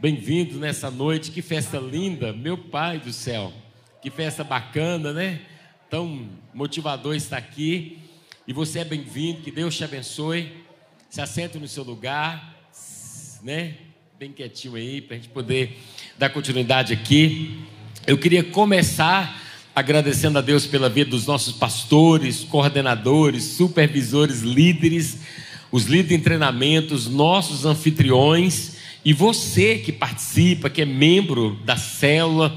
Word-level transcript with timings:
Bem-vindo 0.00 0.58
nessa 0.58 0.90
noite, 0.90 1.30
que 1.30 1.42
festa 1.42 1.76
linda, 1.76 2.32
meu 2.32 2.56
Pai 2.56 2.98
do 2.98 3.12
céu, 3.12 3.52
que 4.00 4.08
festa 4.08 4.42
bacana, 4.42 5.12
né? 5.12 5.40
Tão 5.90 6.26
motivador 6.54 7.14
estar 7.14 7.36
aqui. 7.36 7.98
E 8.48 8.52
você 8.54 8.78
é 8.78 8.84
bem-vindo, 8.86 9.42
que 9.42 9.50
Deus 9.50 9.76
te 9.76 9.84
abençoe. 9.84 10.52
Se 11.10 11.20
assente 11.20 11.58
no 11.58 11.68
seu 11.68 11.84
lugar, 11.84 12.56
né? 13.42 13.74
Bem 14.18 14.32
quietinho 14.32 14.76
aí, 14.76 15.02
para 15.02 15.16
a 15.16 15.18
gente 15.18 15.28
poder 15.28 15.78
dar 16.16 16.30
continuidade 16.30 16.94
aqui. 16.94 17.60
Eu 18.06 18.16
queria 18.16 18.42
começar 18.42 19.38
agradecendo 19.76 20.38
a 20.38 20.40
Deus 20.40 20.66
pela 20.66 20.88
vida 20.88 21.10
dos 21.10 21.26
nossos 21.26 21.56
pastores, 21.56 22.42
coordenadores, 22.42 23.44
supervisores, 23.44 24.40
líderes, 24.40 25.18
os 25.70 25.84
líderes 25.84 26.18
em 26.18 26.22
treinamentos, 26.22 27.06
nossos 27.06 27.66
anfitriões 27.66 28.79
e 29.04 29.12
você 29.12 29.78
que 29.78 29.92
participa, 29.92 30.68
que 30.68 30.82
é 30.82 30.84
membro 30.84 31.58
da 31.64 31.76
célula, 31.76 32.54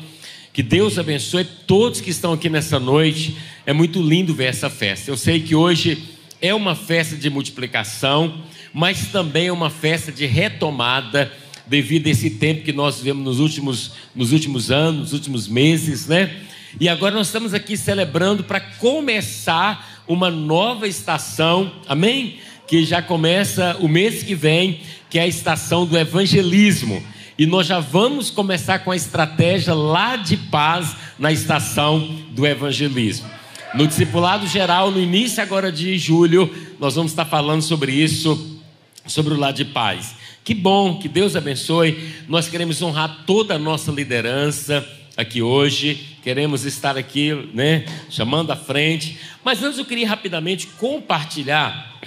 que 0.52 0.62
Deus 0.62 1.00
abençoe 1.00 1.46
todos 1.46 2.02
que 2.02 2.10
estão 2.10 2.34
aqui 2.34 2.50
nessa 2.50 2.80
noite. 2.80 3.36
É 3.66 3.74
muito 3.74 4.02
lindo 4.02 4.34
ver 4.34 4.46
essa 4.46 4.70
festa. 4.70 5.10
Eu 5.10 5.18
sei 5.18 5.40
que 5.40 5.56
hoje 5.56 6.04
é 6.42 6.54
uma 6.54 6.76
festa 6.76 7.16
de 7.16 7.30
multiplicação, 7.30 8.44
mas 8.74 9.08
também 9.08 9.48
é 9.48 9.52
uma 9.52 9.70
festa 9.70 10.12
de 10.12 10.26
retomada 10.26 11.32
devido 11.66 12.08
a 12.08 12.10
esse 12.10 12.30
tempo 12.30 12.64
que 12.64 12.74
nós 12.74 12.98
vivemos 12.98 13.24
nos 13.24 13.40
últimos, 13.40 13.94
nos 14.14 14.32
últimos 14.32 14.70
anos, 14.70 15.00
nos 15.00 15.14
últimos 15.14 15.48
meses, 15.48 16.08
né? 16.08 16.36
E 16.80 16.90
agora 16.90 17.16
nós 17.16 17.28
estamos 17.28 17.54
aqui 17.54 17.78
celebrando 17.78 18.44
para 18.44 18.60
começar 18.60 20.04
uma 20.08 20.30
nova 20.30 20.88
estação, 20.88 21.72
amém? 21.88 22.38
Que 22.68 22.84
já 22.84 23.02
começa 23.02 23.78
o 23.80 23.88
mês 23.88 24.24
que 24.24 24.36
vem 24.36 24.82
que 25.14 25.20
é 25.20 25.22
a 25.22 25.28
estação 25.28 25.86
do 25.86 25.96
evangelismo. 25.96 27.04
E 27.38 27.46
nós 27.46 27.68
já 27.68 27.80
vamos 27.80 28.32
começar 28.32 28.80
com 28.80 28.90
a 28.90 28.96
estratégia 28.96 29.72
lá 29.72 30.16
de 30.16 30.36
paz 30.36 30.96
na 31.20 31.32
estação 31.32 32.00
do 32.32 32.48
evangelismo. 32.48 33.30
No 33.76 33.86
discipulado 33.86 34.48
geral, 34.48 34.90
no 34.90 35.00
início 35.00 35.44
agora 35.44 35.72
de 35.72 36.00
julho, 36.00 36.52
nós 36.80 36.96
vamos 36.96 37.12
estar 37.12 37.26
falando 37.26 37.62
sobre 37.62 37.92
isso, 37.92 38.60
sobre 39.06 39.36
o 39.36 39.38
lá 39.38 39.52
de 39.52 39.66
paz. 39.66 40.16
Que 40.44 40.56
bom, 40.56 40.98
que 40.98 41.08
Deus 41.08 41.36
abençoe. 41.36 42.12
Nós 42.28 42.50
queremos 42.50 42.82
honrar 42.82 43.24
toda 43.28 43.54
a 43.54 43.60
nossa 43.60 43.92
liderança 43.92 44.84
aqui 45.16 45.44
hoje. 45.44 46.18
Queremos 46.24 46.66
estar 46.66 46.98
aqui, 46.98 47.52
né, 47.54 47.86
chamando 48.10 48.50
à 48.50 48.56
frente. 48.56 49.20
Mas 49.44 49.62
antes 49.62 49.78
eu 49.78 49.86
queria 49.86 50.10
rapidamente 50.10 50.66
compartilhar 50.66 52.02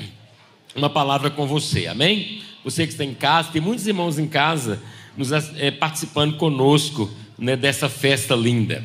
uma 0.75 0.91
palavra 0.91 1.31
com 1.31 1.47
você. 1.47 1.87
Amém? 1.87 2.45
Você 2.67 2.84
que 2.84 2.95
está 2.95 3.05
em 3.05 3.14
casa, 3.14 3.53
tem 3.53 3.62
muitos 3.62 3.86
irmãos 3.86 4.19
em 4.19 4.27
casa 4.27 4.83
nos, 5.17 5.31
é, 5.31 5.70
participando 5.70 6.36
conosco 6.36 7.09
né, 7.39 7.55
dessa 7.55 7.89
festa 7.89 8.34
linda. 8.34 8.84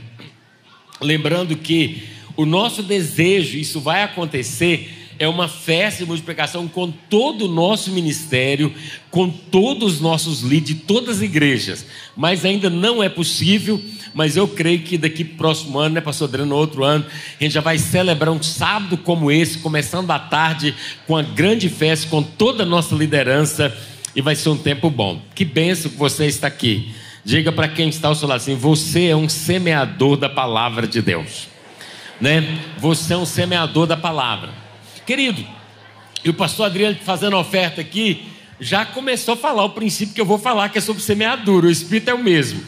Lembrando 1.02 1.56
que 1.56 2.04
o 2.38 2.46
nosso 2.46 2.84
desejo, 2.84 3.58
isso 3.58 3.82
vai 3.82 4.04
acontecer, 4.04 5.01
é 5.22 5.28
uma 5.28 5.48
festa 5.48 6.04
de 6.04 6.08
multiplicação 6.08 6.68
com 6.68 6.90
todo 6.90 7.46
o 7.46 7.48
nosso 7.48 7.92
ministério, 7.92 8.74
com 9.12 9.30
todos 9.30 9.94
os 9.94 10.02
nossos 10.02 10.42
líderes, 10.42 10.80
de 10.80 10.86
todas 10.86 11.18
as 11.18 11.22
igrejas. 11.22 11.86
Mas 12.18 12.44
ainda 12.44 12.72
não 12.72 13.04
é 13.04 13.08
possível, 13.08 13.80
mas 14.16 14.36
eu 14.36 14.48
creio 14.48 14.80
que 14.80 14.98
daqui 14.98 15.24
para 15.24 15.36
o 15.36 15.38
próximo 15.38 15.78
ano, 15.78 15.94
né, 15.94 16.02
pastor 16.02 16.28
Adriano, 16.28 16.50
no 16.50 16.56
outro 16.56 16.84
ano, 16.84 17.06
a 17.40 17.44
gente 17.44 17.54
já 17.54 17.62
vai 17.62 17.78
celebrar 17.78 18.34
um 18.34 18.42
sábado 18.42 18.98
como 18.98 19.30
esse, 19.30 19.60
começando 19.60 20.10
à 20.10 20.18
tarde, 20.18 20.74
com 21.06 21.16
a 21.16 21.22
grande 21.22 21.70
festa, 21.70 22.10
com 22.10 22.24
toda 22.24 22.64
a 22.64 22.66
nossa 22.66 22.96
liderança, 22.96 23.72
e 24.16 24.24
vai 24.24 24.36
ser 24.36 24.50
um 24.50 24.58
tempo 24.58 24.90
bom. 24.90 25.22
Que 25.36 25.46
benção 25.46 25.92
que 25.92 25.98
você 25.98 26.26
está 26.26 26.48
aqui. 26.48 26.96
Diga 27.24 27.52
para 27.52 27.68
quem 27.68 27.90
está 27.90 28.08
ao 28.08 28.16
seu 28.16 28.28
lado 28.28 28.38
assim: 28.38 28.56
você 28.56 29.10
é 29.10 29.16
um 29.16 29.30
semeador 29.30 30.18
da 30.18 30.28
palavra 30.28 30.88
de 30.88 31.00
Deus. 31.00 31.48
Né? 32.20 32.58
Você 32.80 33.14
é 33.14 33.18
um 33.18 33.26
semeador 33.26 33.86
da 33.86 33.96
palavra. 33.96 34.61
Querido, 35.12 35.46
e 36.24 36.30
o 36.30 36.34
pastor 36.34 36.68
Adriano 36.68 36.96
fazendo 37.04 37.36
oferta 37.36 37.82
aqui, 37.82 38.28
já 38.62 38.86
começou 38.86 39.34
a 39.34 39.38
falar 39.38 39.66
o 39.66 39.72
princípio 39.72 40.16
que 40.16 40.22
eu 40.22 40.26
vou 40.26 40.38
falar, 40.38 40.70
que 40.70 40.78
é 40.78 40.82
sobre 40.82 41.04
semeadura. 41.04 41.68
O 41.68 41.70
Espírito 41.70 42.12
é 42.12 42.14
o 42.14 42.24
mesmo. 42.24 42.64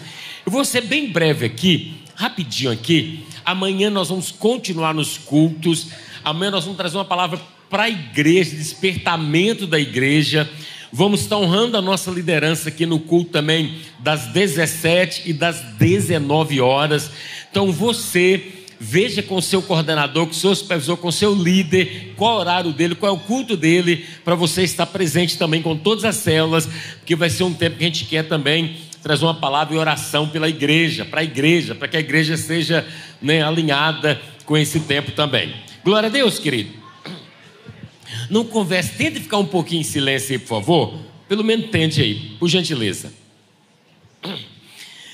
Eu 0.45 0.51
vou 0.51 0.65
ser 0.65 0.81
bem 0.81 1.09
breve 1.09 1.45
aqui, 1.45 1.93
rapidinho 2.15 2.69
aqui. 2.69 3.23
Amanhã 3.45 3.89
nós 3.89 4.09
vamos 4.09 4.29
continuar 4.29 4.93
nos 4.93 5.17
cultos. 5.17 5.87
Amanhã 6.21 6.51
nós 6.51 6.65
vamos 6.65 6.75
trazer 6.75 6.97
uma 6.97 7.05
palavra 7.05 7.39
para 7.69 7.83
a 7.83 7.89
igreja, 7.89 8.57
despertamento 8.57 9.65
da 9.65 9.79
igreja. 9.79 10.49
Vamos 10.91 11.21
estar 11.21 11.37
honrando 11.37 11.77
a 11.77 11.81
nossa 11.81 12.11
liderança 12.11 12.67
aqui 12.67 12.85
no 12.85 12.99
culto 12.99 13.31
também, 13.31 13.77
das 13.99 14.25
17 14.33 15.29
e 15.29 15.31
das 15.31 15.61
19 15.77 16.59
horas. 16.59 17.09
Então 17.49 17.71
você 17.71 18.62
veja 18.83 19.23
com 19.23 19.35
o 19.35 19.41
seu 19.41 19.61
coordenador, 19.61 20.25
com 20.25 20.33
o 20.33 20.35
seu 20.35 20.53
supervisor, 20.53 20.97
com 20.97 21.07
o 21.07 21.11
seu 21.11 21.33
líder, 21.33 22.13
qual 22.17 22.33
é 22.33 22.35
o 22.35 22.39
horário 22.41 22.73
dele, 22.73 22.95
qual 22.95 23.13
é 23.13 23.15
o 23.15 23.19
culto 23.19 23.55
dele, 23.55 24.05
para 24.25 24.35
você 24.35 24.61
estar 24.61 24.85
presente 24.85 25.37
também 25.37 25.61
com 25.61 25.75
todas 25.77 26.03
as 26.03 26.17
células, 26.17 26.67
porque 26.97 27.15
vai 27.15 27.29
ser 27.29 27.45
um 27.45 27.53
tempo 27.53 27.77
que 27.77 27.83
a 27.83 27.87
gente 27.87 28.03
quer 28.05 28.27
também 28.27 28.75
trazer 29.01 29.23
uma 29.23 29.33
palavra 29.33 29.73
e 29.73 29.77
oração 29.77 30.27
pela 30.27 30.49
igreja, 30.49 31.05
para 31.05 31.21
a 31.21 31.23
igreja, 31.23 31.73
para 31.73 31.87
que 31.87 31.95
a 31.95 31.99
igreja 32.01 32.35
seja 32.35 32.85
né, 33.21 33.41
alinhada 33.41 34.19
com 34.45 34.57
esse 34.57 34.81
tempo 34.81 35.11
também. 35.11 35.53
Glória 35.83 36.07
a 36.07 36.11
Deus, 36.11 36.37
querido. 36.37 36.71
Não 38.29 38.43
converse, 38.43 38.97
tente 38.97 39.21
ficar 39.21 39.37
um 39.37 39.45
pouquinho 39.45 39.81
em 39.81 39.85
silêncio 39.85 40.33
aí, 40.33 40.39
por 40.39 40.47
favor. 40.47 40.99
Pelo 41.27 41.43
menos 41.43 41.69
tente 41.69 42.01
aí, 42.01 42.35
por 42.37 42.49
gentileza. 42.49 43.22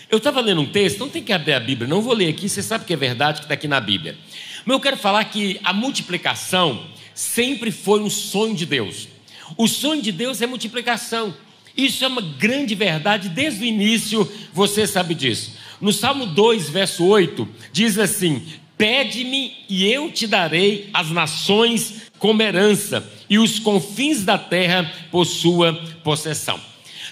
Eu 0.09 0.17
estava 0.17 0.41
lendo 0.41 0.61
um 0.61 0.65
texto, 0.65 0.97
não 0.97 1.09
tem 1.09 1.21
que 1.21 1.31
abrir 1.31 1.53
a 1.53 1.59
Bíblia, 1.59 1.87
não 1.87 2.01
vou 2.01 2.13
ler 2.13 2.29
aqui, 2.29 2.49
você 2.49 2.63
sabe 2.63 2.83
que 2.83 2.93
é 2.93 2.97
verdade 2.97 3.41
que 3.41 3.45
está 3.45 3.53
aqui 3.53 3.67
na 3.67 3.79
Bíblia. 3.79 4.17
Mas 4.65 4.73
eu 4.73 4.79
quero 4.79 4.97
falar 4.97 5.23
que 5.25 5.59
a 5.63 5.71
multiplicação 5.71 6.83
sempre 7.13 7.69
foi 7.69 8.01
um 8.01 8.09
sonho 8.09 8.55
de 8.55 8.65
Deus. 8.65 9.07
O 9.55 9.67
sonho 9.67 10.01
de 10.01 10.11
Deus 10.11 10.41
é 10.41 10.47
multiplicação. 10.47 11.31
Isso 11.77 12.03
é 12.03 12.07
uma 12.07 12.21
grande 12.21 12.73
verdade 12.73 13.29
desde 13.29 13.63
o 13.63 13.65
início, 13.65 14.29
você 14.51 14.87
sabe 14.87 15.13
disso. 15.13 15.55
No 15.79 15.93
Salmo 15.93 16.25
2, 16.25 16.71
verso 16.71 17.05
8, 17.05 17.47
diz 17.71 17.99
assim: 17.99 18.41
Pede-me 18.75 19.57
e 19.69 19.85
eu 19.91 20.11
te 20.11 20.25
darei 20.25 20.89
as 20.91 21.11
nações 21.11 22.09
como 22.17 22.41
herança 22.41 23.07
e 23.29 23.37
os 23.37 23.59
confins 23.59 24.23
da 24.23 24.39
terra 24.39 24.91
por 25.11 25.25
sua 25.25 25.73
possessão. 26.03 26.59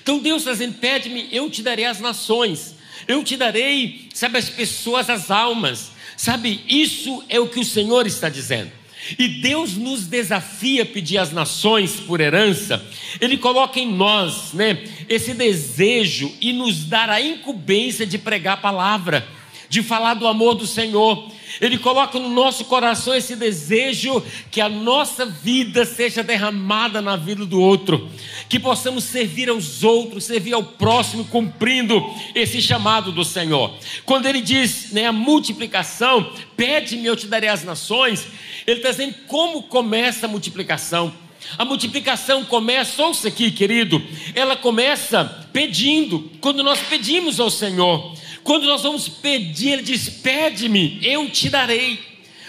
Então 0.01 0.17
Deus 0.17 0.41
está 0.41 0.51
dizendo: 0.51 0.79
Pede-me, 0.79 1.27
eu 1.31 1.47
te 1.49 1.61
darei 1.61 1.85
as 1.85 1.99
nações, 1.99 2.76
eu 3.07 3.23
te 3.23 3.35
darei, 3.35 4.07
sabe, 4.13 4.37
as 4.37 4.49
pessoas, 4.49 5.09
as 5.09 5.29
almas. 5.29 5.91
Sabe, 6.15 6.61
isso 6.67 7.23
é 7.29 7.39
o 7.39 7.47
que 7.47 7.59
o 7.59 7.65
Senhor 7.65 8.07
está 8.07 8.27
dizendo. 8.27 8.71
E 9.17 9.27
Deus 9.27 9.77
nos 9.77 10.07
desafia 10.07 10.83
a 10.83 10.85
pedir 10.85 11.17
às 11.17 11.31
nações 11.31 11.99
por 11.99 12.19
herança, 12.19 12.83
Ele 13.21 13.37
coloca 13.37 13.79
em 13.79 13.89
nós 13.89 14.53
né, 14.53 14.83
esse 15.07 15.33
desejo 15.33 16.33
e 16.41 16.51
nos 16.51 16.85
dá 16.85 17.11
a 17.11 17.21
incumbência 17.21 18.05
de 18.05 18.17
pregar 18.17 18.55
a 18.55 18.61
palavra, 18.61 19.25
de 19.69 19.83
falar 19.83 20.13
do 20.15 20.27
amor 20.27 20.55
do 20.55 20.67
Senhor. 20.67 21.31
Ele 21.59 21.77
coloca 21.77 22.19
no 22.19 22.29
nosso 22.29 22.65
coração 22.65 23.15
esse 23.15 23.35
desejo 23.35 24.23
que 24.51 24.61
a 24.61 24.69
nossa 24.69 25.25
vida 25.25 25.85
seja 25.85 26.23
derramada 26.23 27.01
na 27.01 27.15
vida 27.15 27.45
do 27.45 27.59
outro, 27.59 28.09
que 28.47 28.59
possamos 28.59 29.05
servir 29.05 29.49
aos 29.49 29.83
outros, 29.83 30.25
servir 30.25 30.53
ao 30.53 30.63
próximo, 30.63 31.25
cumprindo 31.25 32.03
esse 32.35 32.61
chamado 32.61 33.11
do 33.11 33.23
Senhor. 33.23 33.73
Quando 34.05 34.27
ele 34.27 34.41
diz 34.41 34.91
né, 34.91 35.07
a 35.07 35.11
multiplicação, 35.11 36.31
pede-me, 36.55 37.05
eu 37.05 37.15
te 37.15 37.27
darei 37.27 37.49
as 37.49 37.63
nações, 37.63 38.27
ele 38.65 38.77
está 38.77 38.91
dizendo 38.91 39.15
como 39.27 39.63
começa 39.63 40.25
a 40.25 40.29
multiplicação. 40.29 41.13
A 41.57 41.63
multiplicação 41.63 42.43
começa, 42.43 43.01
ouça 43.03 43.29
aqui, 43.29 43.51
querido, 43.51 44.01
ela 44.35 44.55
começa 44.55 45.47
pedindo, 45.53 46.29
quando 46.41 46.63
nós 46.63 46.79
pedimos 46.79 47.39
ao 47.39 47.49
Senhor. 47.49 48.13
Quando 48.47 48.65
nós 48.65 48.83
vamos 48.83 49.09
pedir, 49.09 49.73
Ele 49.73 49.81
diz: 49.81 50.07
Pede-me, 50.07 51.01
eu 51.03 51.29
te 51.29 51.49
darei. 51.49 51.99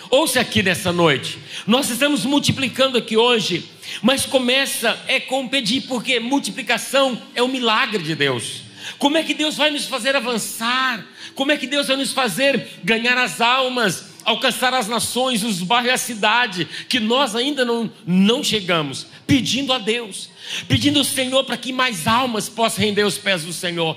Ouça 0.09 0.39
aqui 0.39 0.63
nessa 0.63 0.93
noite, 0.93 1.37
nós 1.67 1.91
estamos 1.91 2.25
multiplicando 2.25 2.97
aqui 2.97 3.17
hoje, 3.17 3.69
mas 4.01 4.25
começa 4.25 4.97
é 5.09 5.19
com 5.19 5.49
pedir, 5.49 5.81
porque 5.89 6.21
multiplicação 6.21 7.21
é 7.35 7.43
um 7.43 7.49
milagre 7.49 8.01
de 8.01 8.15
Deus. 8.15 8.63
Como 8.97 9.19
é 9.19 9.25
que 9.25 9.35
Deus 9.35 9.57
vai 9.57 9.73
nos 9.73 9.87
fazer 9.87 10.15
avançar? 10.15 11.05
Como 11.35 11.51
é 11.51 11.57
que 11.57 11.67
Deus 11.67 11.89
vai 11.89 11.97
nos 11.97 12.13
fazer 12.13 12.79
ganhar 12.85 13.19
as 13.19 13.41
almas, 13.41 14.11
alcançar 14.25 14.73
as 14.73 14.87
nações, 14.87 15.43
os 15.43 15.61
bairros 15.63 15.91
e 15.91 15.95
a 15.95 15.99
cidade, 15.99 16.69
que 16.89 17.01
nós 17.01 17.35
ainda 17.35 17.65
não, 17.65 17.91
não 18.07 18.45
chegamos? 18.45 19.05
Pedindo 19.27 19.73
a 19.73 19.79
Deus, 19.79 20.31
pedindo 20.69 21.01
ao 21.01 21.05
Senhor 21.05 21.43
para 21.43 21.57
que 21.57 21.73
mais 21.73 22.07
almas 22.07 22.49
possam 22.49 22.85
render 22.85 23.03
os 23.03 23.19
pés 23.19 23.43
do 23.43 23.53
Senhor, 23.53 23.97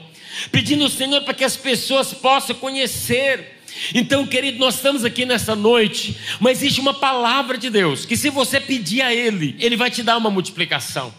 pedindo 0.51 0.83
ao 0.83 0.89
Senhor 0.89 1.21
para 1.21 1.33
que 1.33 1.43
as 1.43 1.55
pessoas 1.55 2.13
possam 2.13 2.55
conhecer. 2.55 3.59
Então, 3.93 4.25
querido, 4.25 4.59
nós 4.59 4.75
estamos 4.75 5.05
aqui 5.05 5.25
nessa 5.25 5.55
noite, 5.55 6.17
mas 6.39 6.59
existe 6.59 6.81
uma 6.81 6.93
palavra 6.93 7.57
de 7.57 7.69
Deus 7.69 8.05
que, 8.05 8.17
se 8.17 8.29
você 8.29 8.59
pedir 8.59 9.01
a 9.01 9.13
Ele, 9.13 9.55
Ele 9.59 9.77
vai 9.77 9.89
te 9.89 10.03
dar 10.03 10.17
uma 10.17 10.29
multiplicação. 10.29 11.13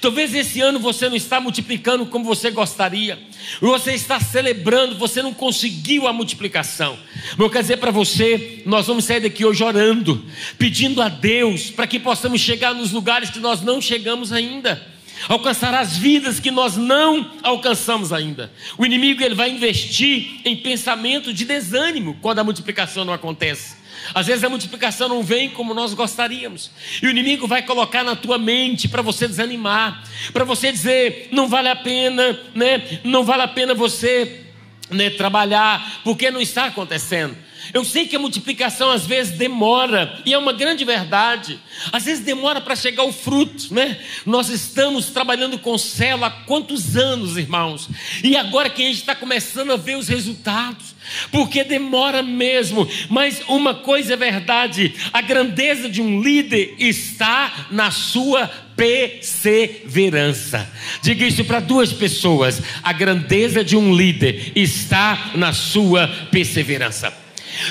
Talvez 0.00 0.34
esse 0.34 0.60
ano 0.60 0.78
você 0.78 1.08
não 1.08 1.16
está 1.16 1.40
multiplicando 1.40 2.06
como 2.06 2.24
você 2.24 2.50
gostaria, 2.50 3.18
você 3.60 3.92
está 3.92 4.20
celebrando, 4.20 4.96
você 4.96 5.22
não 5.22 5.34
conseguiu 5.34 6.06
a 6.06 6.12
multiplicação. 6.12 6.96
Mas 7.32 7.38
eu 7.40 7.50
quero 7.50 7.62
dizer 7.62 7.76
para 7.78 7.90
você: 7.90 8.62
nós 8.64 8.86
vamos 8.86 9.04
sair 9.04 9.20
daqui 9.20 9.44
hoje 9.44 9.64
orando, 9.64 10.24
pedindo 10.56 11.02
a 11.02 11.08
Deus 11.08 11.70
para 11.70 11.86
que 11.86 11.98
possamos 11.98 12.40
chegar 12.40 12.74
nos 12.74 12.92
lugares 12.92 13.30
que 13.30 13.40
nós 13.40 13.60
não 13.60 13.80
chegamos 13.80 14.32
ainda, 14.32 14.80
alcançar 15.28 15.74
as 15.74 15.96
vidas 15.96 16.40
que 16.40 16.50
nós 16.50 16.76
não 16.76 17.30
alcançamos 17.42 18.12
ainda. 18.12 18.52
O 18.76 18.84
inimigo 18.84 19.22
ele 19.22 19.34
vai 19.34 19.50
investir 19.50 20.40
em 20.44 20.56
pensamento 20.56 21.32
de 21.32 21.44
desânimo 21.44 22.16
quando 22.20 22.40
a 22.40 22.44
multiplicação 22.44 23.04
não 23.04 23.12
acontece. 23.12 23.82
Às 24.14 24.26
vezes 24.26 24.42
a 24.42 24.48
multiplicação 24.48 25.08
não 25.08 25.22
vem 25.22 25.50
como 25.50 25.74
nós 25.74 25.94
gostaríamos. 25.94 26.70
E 27.00 27.06
o 27.06 27.10
inimigo 27.10 27.46
vai 27.46 27.62
colocar 27.62 28.02
na 28.02 28.16
tua 28.16 28.36
mente 28.36 28.88
para 28.88 29.02
você 29.02 29.28
desanimar, 29.28 30.02
para 30.32 30.44
você 30.44 30.72
dizer, 30.72 31.28
não 31.30 31.48
vale 31.48 31.68
a 31.68 31.76
pena, 31.76 32.38
né? 32.54 33.00
Não 33.04 33.22
vale 33.22 33.42
a 33.42 33.48
pena 33.48 33.74
você 33.74 34.40
né, 34.90 35.10
trabalhar, 35.10 36.00
porque 36.04 36.30
não 36.30 36.40
está 36.40 36.66
acontecendo. 36.66 37.36
Eu 37.72 37.84
sei 37.84 38.06
que 38.06 38.16
a 38.16 38.18
multiplicação 38.18 38.90
às 38.90 39.06
vezes 39.06 39.38
demora, 39.38 40.20
e 40.26 40.32
é 40.32 40.38
uma 40.38 40.52
grande 40.52 40.84
verdade. 40.84 41.58
Às 41.92 42.04
vezes 42.04 42.24
demora 42.24 42.60
para 42.60 42.76
chegar 42.76 43.04
o 43.04 43.12
fruto, 43.12 43.72
né? 43.72 43.98
Nós 44.26 44.48
estamos 44.48 45.06
trabalhando 45.06 45.58
com 45.58 45.78
célula 45.78 46.26
há 46.26 46.30
quantos 46.30 46.96
anos, 46.96 47.36
irmãos? 47.36 47.88
E 48.22 48.36
agora 48.36 48.68
que 48.68 48.82
a 48.82 48.86
gente 48.86 48.98
está 48.98 49.14
começando 49.14 49.72
a 49.72 49.76
ver 49.76 49.96
os 49.96 50.08
resultados, 50.08 50.94
porque 51.30 51.64
demora 51.64 52.22
mesmo. 52.22 52.88
Mas 53.08 53.42
uma 53.48 53.74
coisa 53.74 54.14
é 54.14 54.16
verdade: 54.16 54.94
a 55.12 55.20
grandeza 55.20 55.88
de 55.88 56.02
um 56.02 56.20
líder 56.20 56.74
está 56.78 57.66
na 57.70 57.90
sua 57.90 58.50
perseverança. 58.76 60.70
Diga 61.02 61.26
isso 61.26 61.44
para 61.44 61.60
duas 61.60 61.92
pessoas: 61.92 62.60
a 62.82 62.92
grandeza 62.92 63.64
de 63.64 63.76
um 63.76 63.94
líder 63.94 64.52
está 64.54 65.32
na 65.34 65.52
sua 65.52 66.08
perseverança. 66.30 67.21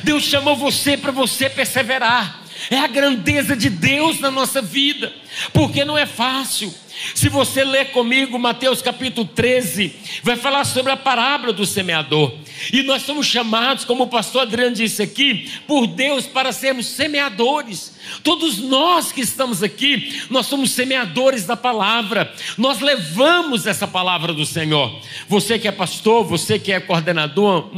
Deus 0.04 0.24
chamou 0.24 0.56
você 0.56 0.98
para 0.98 1.12
você 1.12 1.50
perseverar. 1.50 2.42
É 2.70 2.78
a 2.78 2.88
grandeza 2.88 3.56
de 3.56 3.70
Deus 3.70 4.20
na 4.20 4.30
nossa 4.30 4.62
vida, 4.62 5.12
porque 5.52 5.84
não 5.84 5.98
é 5.98 6.06
fácil. 6.06 6.74
Se 7.16 7.30
você 7.30 7.64
ler 7.64 7.92
comigo 7.92 8.38
Mateus 8.38 8.82
capítulo 8.82 9.28
13, 9.28 9.96
vai 10.22 10.36
falar 10.36 10.64
sobre 10.66 10.92
a 10.92 10.98
parábola 10.98 11.54
do 11.54 11.66
semeador. 11.66 12.32
E 12.72 12.84
nós 12.84 13.04
somos 13.04 13.28
chamados, 13.28 13.86
como 13.86 14.04
o 14.04 14.08
pastor 14.08 14.44
Adriano 14.44 14.76
disse 14.76 15.02
aqui, 15.02 15.50
por 15.68 15.88
Deus 15.88 16.26
para 16.26 16.52
sermos 16.52 16.88
semeadores. 16.88 17.94
Todos 18.24 18.58
nós 18.58 19.12
que 19.12 19.22
estamos 19.22 19.64
aqui, 19.64 20.22
nós 20.30 20.46
somos 20.46 20.72
semeadores 20.72 21.46
da 21.46 21.56
palavra. 21.56 22.34
Nós 22.58 22.80
levamos 22.80 23.66
essa 23.66 23.88
palavra 23.88 24.34
do 24.34 24.46
Senhor. 24.46 25.00
Você 25.28 25.58
que 25.58 25.68
é 25.68 25.72
pastor, 25.72 26.26
você 26.26 26.60
que 26.60 26.72
é 26.72 26.80
coordenador, 26.80 27.70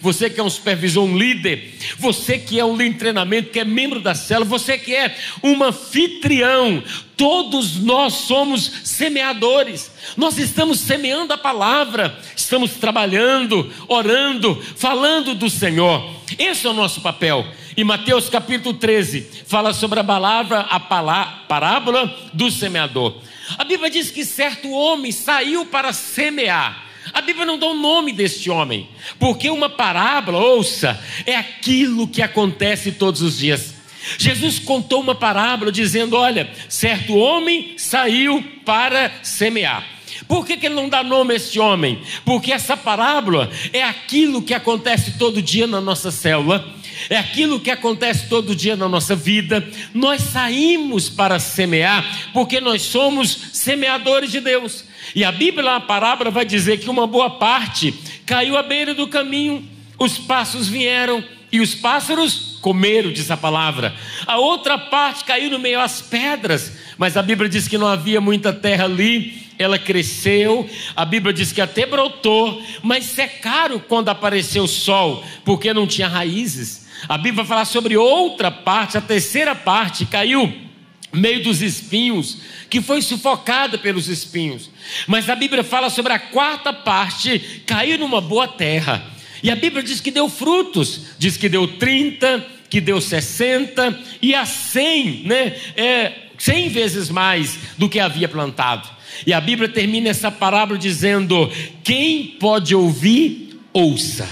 você 0.00 0.30
que 0.30 0.40
é 0.40 0.42
um 0.42 0.50
supervisor, 0.50 1.04
um 1.04 1.16
líder, 1.16 1.74
você 1.98 2.38
que 2.38 2.58
é 2.58 2.64
um 2.64 2.76
treinamento, 2.92 3.50
que 3.50 3.60
é 3.60 3.64
membro 3.64 4.00
da 4.00 4.14
célula, 4.14 4.46
você 4.46 4.78
que 4.78 4.94
é 4.94 5.14
um 5.42 5.62
anfitrião, 5.62 6.82
Todos 7.20 7.76
nós 7.76 8.14
somos 8.14 8.80
semeadores, 8.82 9.90
nós 10.16 10.38
estamos 10.38 10.80
semeando 10.80 11.34
a 11.34 11.36
palavra, 11.36 12.18
estamos 12.34 12.70
trabalhando, 12.76 13.70
orando, 13.88 14.58
falando 14.74 15.34
do 15.34 15.50
Senhor. 15.50 16.02
Esse 16.38 16.66
é 16.66 16.70
o 16.70 16.72
nosso 16.72 17.02
papel. 17.02 17.46
E 17.76 17.84
Mateus 17.84 18.30
capítulo 18.30 18.72
13 18.72 19.44
fala 19.44 19.74
sobre 19.74 20.00
a 20.00 20.04
palavra, 20.04 20.60
a 20.60 20.80
parábola 20.80 22.06
do 22.32 22.50
semeador. 22.50 23.18
A 23.58 23.64
Bíblia 23.64 23.90
diz 23.90 24.10
que 24.10 24.24
certo 24.24 24.70
homem 24.70 25.12
saiu 25.12 25.66
para 25.66 25.92
semear. 25.92 26.86
A 27.12 27.20
Bíblia 27.20 27.44
não 27.44 27.58
dá 27.58 27.66
o 27.66 27.74
nome 27.74 28.14
deste 28.14 28.48
homem, 28.48 28.88
porque 29.18 29.50
uma 29.50 29.68
parábola, 29.68 30.38
ouça, 30.38 30.98
é 31.26 31.36
aquilo 31.36 32.08
que 32.08 32.22
acontece 32.22 32.92
todos 32.92 33.20
os 33.20 33.36
dias. 33.36 33.79
Jesus 34.18 34.58
contou 34.58 35.00
uma 35.00 35.14
parábola 35.14 35.70
dizendo: 35.70 36.16
Olha, 36.16 36.50
certo 36.68 37.14
homem 37.16 37.74
saiu 37.76 38.42
para 38.64 39.12
semear. 39.22 39.84
Por 40.26 40.46
que, 40.46 40.56
que 40.56 40.66
ele 40.66 40.74
não 40.74 40.88
dá 40.88 41.02
nome 41.02 41.32
a 41.32 41.36
esse 41.36 41.58
homem? 41.58 42.00
Porque 42.24 42.52
essa 42.52 42.76
parábola 42.76 43.50
é 43.72 43.82
aquilo 43.82 44.42
que 44.42 44.54
acontece 44.54 45.18
todo 45.18 45.42
dia 45.42 45.66
na 45.66 45.80
nossa 45.80 46.10
célula, 46.10 46.64
é 47.08 47.16
aquilo 47.16 47.58
que 47.58 47.70
acontece 47.70 48.28
todo 48.28 48.54
dia 48.54 48.76
na 48.76 48.88
nossa 48.88 49.16
vida. 49.16 49.66
Nós 49.92 50.22
saímos 50.22 51.08
para 51.08 51.38
semear 51.38 52.04
porque 52.32 52.60
nós 52.60 52.82
somos 52.82 53.50
semeadores 53.52 54.30
de 54.30 54.40
Deus. 54.40 54.84
E 55.14 55.24
a 55.24 55.32
Bíblia, 55.32 55.76
a 55.76 55.80
parábola, 55.80 56.30
vai 56.30 56.44
dizer 56.44 56.78
que 56.78 56.90
uma 56.90 57.06
boa 57.06 57.30
parte 57.30 57.92
caiu 58.24 58.56
à 58.56 58.62
beira 58.62 58.94
do 58.94 59.08
caminho, 59.08 59.66
os 59.98 60.16
passos 60.16 60.68
vieram 60.68 61.24
e 61.50 61.60
os 61.60 61.74
pássaros 61.74 62.49
comeram, 62.60 63.12
diz 63.12 63.30
a 63.30 63.36
palavra. 63.36 63.94
A 64.26 64.38
outra 64.38 64.78
parte 64.78 65.24
caiu 65.24 65.50
no 65.50 65.58
meio 65.58 65.80
às 65.80 66.02
pedras, 66.02 66.72
mas 66.98 67.16
a 67.16 67.22
Bíblia 67.22 67.48
diz 67.48 67.66
que 67.66 67.78
não 67.78 67.86
havia 67.86 68.20
muita 68.20 68.52
terra 68.52 68.84
ali. 68.84 69.48
Ela 69.58 69.78
cresceu, 69.78 70.68
a 70.96 71.04
Bíblia 71.04 71.34
diz 71.34 71.52
que 71.52 71.60
até 71.60 71.84
brotou, 71.84 72.62
mas 72.82 73.04
secaram 73.04 73.78
quando 73.78 74.08
apareceu 74.08 74.64
o 74.64 74.68
sol, 74.68 75.22
porque 75.44 75.74
não 75.74 75.86
tinha 75.86 76.08
raízes. 76.08 76.88
A 77.06 77.18
Bíblia 77.18 77.44
vai 77.44 77.46
falar 77.46 77.64
sobre 77.66 77.94
outra 77.94 78.50
parte, 78.50 78.96
a 78.96 79.02
terceira 79.02 79.54
parte 79.54 80.06
caiu 80.06 80.70
meio 81.12 81.42
dos 81.42 81.60
espinhos, 81.60 82.38
que 82.68 82.80
foi 82.80 83.02
sufocada 83.02 83.76
pelos 83.76 84.08
espinhos. 84.08 84.70
Mas 85.06 85.28
a 85.28 85.34
Bíblia 85.34 85.64
fala 85.64 85.90
sobre 85.90 86.12
a 86.12 86.18
quarta 86.18 86.72
parte, 86.72 87.62
caiu 87.66 87.98
numa 87.98 88.20
boa 88.20 88.46
terra. 88.46 89.04
E 89.42 89.50
a 89.50 89.56
Bíblia 89.56 89.82
diz 89.82 90.00
que 90.00 90.10
deu 90.10 90.28
frutos, 90.28 91.02
diz 91.18 91.36
que 91.36 91.48
deu 91.48 91.66
30, 91.66 92.46
que 92.70 92.80
deu 92.80 93.00
60 93.00 93.98
e 94.22 94.34
a 94.34 94.46
100, 94.46 95.22
né? 95.24 95.56
É, 95.76 96.12
100 96.38 96.68
vezes 96.70 97.10
mais 97.10 97.58
do 97.76 97.88
que 97.88 97.98
havia 98.00 98.28
plantado. 98.28 98.88
E 99.26 99.32
a 99.32 99.40
Bíblia 99.40 99.68
termina 99.68 100.08
essa 100.08 100.30
parábola 100.30 100.78
dizendo: 100.78 101.50
quem 101.82 102.36
pode 102.38 102.74
ouvir, 102.74 103.60
ouça. 103.72 104.28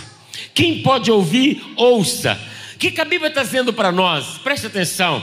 Quem 0.54 0.82
pode 0.82 1.10
ouvir, 1.10 1.62
ouça. 1.76 2.40
O 2.74 2.78
que, 2.78 2.92
que 2.92 3.00
a 3.00 3.04
Bíblia 3.04 3.28
está 3.28 3.42
dizendo 3.42 3.72
para 3.72 3.90
nós? 3.90 4.38
Preste 4.38 4.68
atenção. 4.68 5.22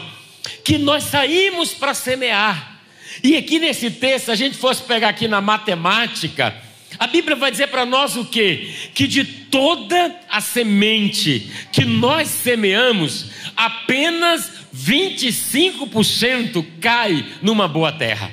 Que 0.64 0.78
nós 0.78 1.06
saímos 1.06 1.74
para 1.74 1.94
semear. 1.94 2.80
E 3.24 3.38
aqui 3.38 3.60
nesse 3.60 3.90
texto, 3.90 4.26
se 4.26 4.32
a 4.32 4.36
gente 4.36 4.58
fosse 4.58 4.84
pegar 4.84 5.10
aqui 5.10 5.28
na 5.28 5.40
matemática, 5.40 6.54
a 6.98 7.08
Bíblia 7.08 7.36
vai 7.36 7.52
dizer 7.52 7.68
para 7.68 7.86
nós 7.86 8.16
o 8.16 8.26
quê? 8.26 8.70
Que 8.94 9.08
de 9.08 9.24
toda 9.24 10.16
a 10.30 10.40
semente 10.42 11.50
que 11.72 11.84
nós 11.84 12.30
semeamos, 12.30 13.28
apenas 13.56 14.52
25% 14.76 16.66
cai 16.80 17.26
numa 17.42 17.68
boa 17.68 17.92
terra. 17.92 18.32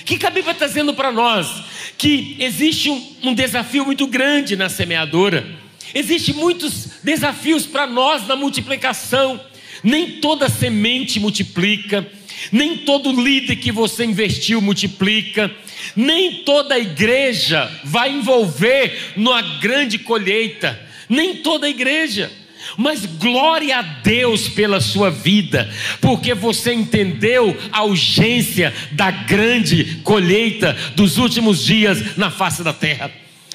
O 0.00 0.04
que, 0.04 0.26
a 0.26 0.30
Bíblia 0.30 0.52
está 0.52 0.66
dizendo 0.66 0.94
para 0.94 1.12
nós? 1.12 1.62
Que 1.98 2.36
existe 2.40 2.90
um, 2.90 3.16
um 3.24 3.34
desafio 3.34 3.84
muito 3.84 4.06
grande 4.06 4.56
na 4.56 4.68
semeadora. 4.68 5.46
Existem 5.94 6.34
muitos 6.34 7.00
desafios 7.02 7.66
para 7.66 7.86
nós 7.86 8.26
na 8.26 8.34
multiplicação. 8.34 9.40
Nem 9.82 10.20
toda 10.20 10.48
semente 10.48 11.20
multiplica, 11.20 12.06
nem 12.50 12.78
todo 12.78 13.20
líder 13.20 13.56
que 13.56 13.72
você 13.72 14.04
investiu 14.04 14.60
multiplica, 14.60 15.50
nem 15.94 16.42
toda 16.44 16.78
igreja 16.78 17.70
vai 17.84 18.10
envolver 18.10 19.12
numa 19.16 19.42
grande 19.58 19.98
colheita, 19.98 20.78
nem 21.08 21.36
toda 21.36 21.68
igreja. 21.68 22.30
Mas 22.76 23.06
glória 23.06 23.78
a 23.78 23.82
Deus 23.82 24.48
pela 24.48 24.80
sua 24.80 25.10
vida, 25.10 25.68
porque 26.00 26.34
você 26.34 26.72
entendeu 26.72 27.56
a 27.72 27.84
urgência 27.84 28.72
da 28.92 29.10
grande 29.10 30.00
colheita 30.04 30.76
dos 30.94 31.18
últimos 31.18 31.64
dias 31.64 32.16
na 32.16 32.30
face 32.30 32.62
da 32.62 32.72
terra. 32.72 33.10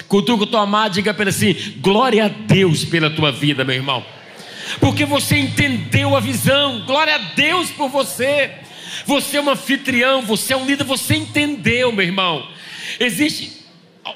Cutuca 0.08 0.46
tua 0.46 0.62
amada, 0.62 0.94
diga 0.94 1.14
para 1.14 1.30
assim: 1.30 1.54
glória 1.78 2.26
a 2.26 2.28
Deus 2.28 2.84
pela 2.84 3.08
tua 3.08 3.32
vida, 3.32 3.64
meu 3.64 3.76
irmão. 3.76 4.04
Porque 4.80 5.04
você 5.04 5.38
entendeu 5.38 6.16
a 6.16 6.20
visão, 6.20 6.84
glória 6.84 7.14
a 7.14 7.18
Deus 7.34 7.70
por 7.70 7.88
você. 7.88 8.50
Você 9.06 9.36
é 9.36 9.40
um 9.40 9.48
anfitrião, 9.48 10.20
você 10.22 10.52
é 10.52 10.56
um 10.56 10.66
líder, 10.66 10.84
você 10.84 11.14
entendeu, 11.14 11.92
meu 11.92 12.04
irmão. 12.04 12.46
Existe 12.98 13.64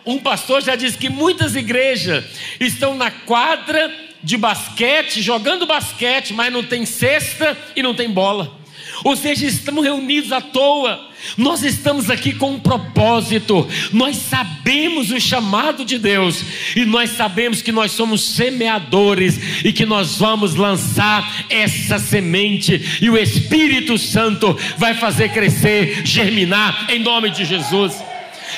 um 0.04 0.18
pastor 0.18 0.62
já 0.62 0.76
disse 0.76 0.98
que 0.98 1.08
muitas 1.08 1.56
igrejas 1.56 2.24
estão 2.58 2.94
na 2.94 3.10
quadra 3.10 3.92
de 4.22 4.36
basquete, 4.36 5.22
jogando 5.22 5.66
basquete, 5.66 6.32
mas 6.32 6.52
não 6.52 6.62
tem 6.62 6.84
cesta 6.84 7.56
e 7.74 7.82
não 7.82 7.94
tem 7.94 8.10
bola. 8.10 8.59
Ou 9.04 9.16
seja, 9.16 9.46
estamos 9.46 9.84
reunidos 9.84 10.32
à 10.32 10.40
toa. 10.40 11.08
Nós 11.36 11.62
estamos 11.62 12.08
aqui 12.08 12.32
com 12.32 12.52
um 12.52 12.60
propósito. 12.60 13.66
Nós 13.92 14.16
sabemos 14.16 15.10
o 15.10 15.20
chamado 15.20 15.84
de 15.84 15.98
Deus 15.98 16.42
e 16.74 16.84
nós 16.84 17.10
sabemos 17.10 17.62
que 17.62 17.72
nós 17.72 17.92
somos 17.92 18.22
semeadores 18.22 19.64
e 19.64 19.72
que 19.72 19.84
nós 19.84 20.16
vamos 20.16 20.54
lançar 20.54 21.46
essa 21.48 21.98
semente 21.98 22.98
e 23.00 23.10
o 23.10 23.18
Espírito 23.18 23.98
Santo 23.98 24.56
vai 24.78 24.94
fazer 24.94 25.30
crescer, 25.30 26.06
germinar 26.06 26.86
em 26.90 27.00
nome 27.00 27.30
de 27.30 27.44
Jesus. 27.44 27.94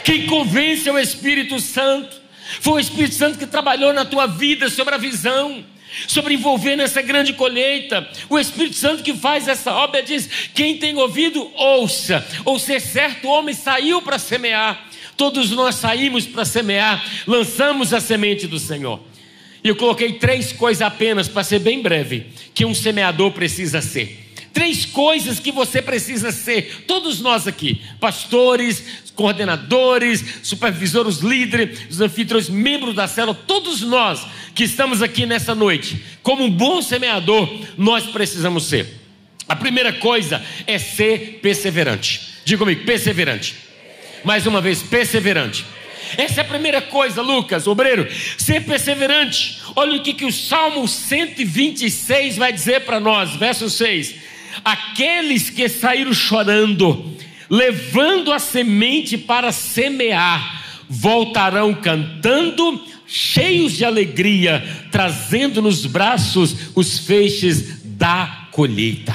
Quem 0.05 0.27
convence 0.27 0.89
é 0.89 0.93
o 0.93 0.99
Espírito 0.99 1.61
Santo. 1.61 2.23
Foi 2.61 2.75
o 2.75 2.81
Espírito 2.81 3.15
Santo 3.15 3.39
que 3.39 3.47
trabalhou 3.47 3.93
na 3.93 4.05
tua 4.05 4.27
vida 4.27 4.69
sobre 4.69 4.95
a 4.95 4.99
visão, 4.99 5.65
sobre 6.07 6.35
envolver 6.35 6.77
nessa 6.77 7.03
grande 7.03 7.33
colheita. 7.33 8.09
O 8.29 8.39
Espírito 8.39 8.77
Santo 8.77 9.03
que 9.03 9.15
faz 9.15 9.49
essa 9.49 9.73
obra 9.73 10.03
diz: 10.03 10.29
quem 10.55 10.79
tem 10.79 10.97
ouvido, 10.97 11.51
ouça. 11.55 12.27
Ou 12.45 12.59
ser 12.59 12.81
certo 12.81 13.29
homem 13.29 13.55
saiu 13.55 14.03
para 14.03 14.19
semear. 14.19 14.89
Todos 15.17 15.51
nós 15.51 15.77
saímos 15.77 16.27
para 16.27 16.45
semear, 16.45 17.05
lançamos 17.27 17.93
a 17.93 18.01
semente 18.01 18.47
do 18.47 18.59
Senhor. 18.59 19.01
E 19.63 19.69
eu 19.69 19.77
coloquei 19.77 20.15
três 20.15 20.53
coisas 20.53 20.83
apenas, 20.83 21.29
para 21.29 21.45
ser 21.45 21.61
bem 21.61 21.81
breve, 21.81 22.27
que 22.53 22.65
um 22.65 22.75
semeador 22.75 23.31
precisa 23.31 23.81
ser. 23.81 24.32
Três 24.53 24.85
coisas 24.85 25.41
que 25.41 25.51
você 25.51 25.81
precisa 25.81 26.31
ser, 26.31 26.85
todos 26.87 27.21
nós 27.21 27.47
aqui, 27.47 27.81
pastores, 27.99 29.03
coordenadores, 29.15 30.23
supervisores, 30.43 31.19
líderes, 31.19 31.91
os 31.91 32.01
anfitriões, 32.01 32.49
membros 32.49 32.95
da 32.95 33.07
célula, 33.07 33.39
todos 33.47 33.81
nós 33.81 34.27
que 34.55 34.65
estamos 34.65 35.01
aqui 35.01 35.25
nessa 35.25 35.55
noite, 35.55 36.03
como 36.23 36.45
um 36.45 36.51
bom 36.51 36.83
semeador, 36.83 37.49
nós 37.79 38.05
precisamos 38.07 38.67
ser. 38.67 39.01
A 39.49 39.57
primeira 39.57 39.93
coisa 39.93 40.43
é 40.67 40.79
ser 40.79 41.41
perseverante. 41.43 42.21
Diga 42.45 42.59
comigo, 42.59 42.85
perseverante. 42.85 43.55
Mais 44.25 44.47
uma 44.47 44.61
vez, 44.61 44.83
perseverante. 44.83 45.65
Essa 46.17 46.43
é 46.43 46.45
a 46.45 46.49
primeira 46.49 46.83
coisa, 46.83 47.23
Lucas, 47.23 47.67
obreiro, 47.67 48.07
ser 48.37 48.65
perseverante. 48.65 49.61
Olha 49.75 49.97
o 49.97 50.03
que, 50.03 50.13
que 50.13 50.27
o 50.27 50.33
Salmo 50.33 50.87
126 50.87 52.37
vai 52.37 52.53
dizer 52.53 52.81
para 52.81 53.01
nós, 53.01 53.35
verso 53.37 53.71
6 53.71 54.22
aqueles 54.65 55.51
que 55.51 55.69
saíram 55.69 56.13
chorando, 56.13 57.17
levando 57.49 58.33
a 58.33 58.39
semente 58.39 59.17
para 59.19 59.53
semear, 59.53 60.63
voltarão 60.89 61.75
cantando, 61.75 62.83
cheios 63.07 63.73
de 63.75 63.85
alegria, 63.85 64.63
trazendo 64.91 65.61
nos 65.61 65.87
braços 65.87 66.71
os 66.75 66.99
feixes 66.99 67.83
da 67.85 68.49
colheita. 68.51 69.15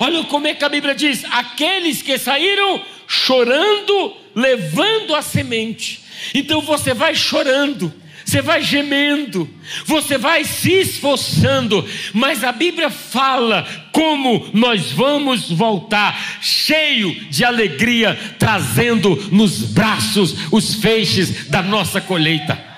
Olha 0.00 0.24
como 0.24 0.46
é 0.46 0.54
que 0.54 0.64
a 0.64 0.68
Bíblia 0.68 0.94
diz: 0.94 1.24
aqueles 1.30 2.02
que 2.02 2.18
saíram 2.18 2.82
chorando, 3.06 4.14
levando 4.34 5.14
a 5.14 5.22
semente. 5.22 6.00
Então 6.34 6.60
você 6.60 6.94
vai 6.94 7.14
chorando, 7.14 7.92
você 8.24 8.40
vai 8.40 8.62
gemendo, 8.62 9.48
você 9.84 10.16
vai 10.16 10.44
se 10.44 10.72
esforçando, 10.72 11.86
mas 12.12 12.42
a 12.42 12.52
Bíblia 12.52 12.90
fala 12.90 13.66
como 13.92 14.48
nós 14.52 14.90
vamos 14.90 15.50
voltar, 15.50 16.38
cheio 16.40 17.14
de 17.30 17.44
alegria, 17.44 18.18
trazendo 18.38 19.14
nos 19.30 19.62
braços 19.62 20.34
os 20.50 20.74
feixes 20.74 21.48
da 21.48 21.62
nossa 21.62 22.00
colheita. 22.00 22.73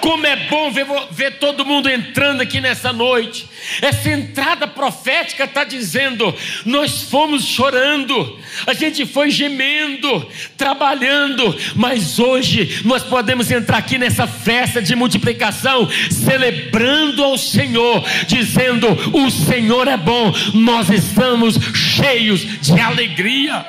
Como 0.00 0.26
é 0.26 0.36
bom 0.48 0.70
ver, 0.70 0.86
ver 1.10 1.38
todo 1.38 1.64
mundo 1.64 1.88
entrando 1.88 2.40
aqui 2.40 2.60
nessa 2.60 2.92
noite. 2.92 3.46
Essa 3.82 4.10
entrada 4.10 4.66
profética 4.66 5.44
está 5.44 5.64
dizendo: 5.64 6.34
nós 6.64 7.02
fomos 7.02 7.44
chorando, 7.44 8.38
a 8.66 8.72
gente 8.72 9.04
foi 9.04 9.30
gemendo, 9.30 10.26
trabalhando, 10.56 11.56
mas 11.74 12.18
hoje 12.18 12.82
nós 12.84 13.02
podemos 13.02 13.50
entrar 13.50 13.78
aqui 13.78 13.98
nessa 13.98 14.26
festa 14.26 14.80
de 14.80 14.94
multiplicação, 14.94 15.88
celebrando 16.10 17.22
ao 17.22 17.36
Senhor, 17.36 18.04
dizendo: 18.26 18.88
o 19.12 19.30
Senhor 19.30 19.88
é 19.88 19.96
bom, 19.96 20.32
nós 20.54 20.88
estamos 20.88 21.58
cheios 21.74 22.40
de 22.60 22.80
alegria. 22.80 23.64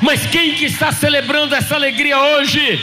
Mas 0.00 0.24
quem 0.26 0.54
que 0.54 0.64
está 0.64 0.92
celebrando 0.92 1.54
essa 1.54 1.74
alegria 1.74 2.18
hoje? 2.18 2.80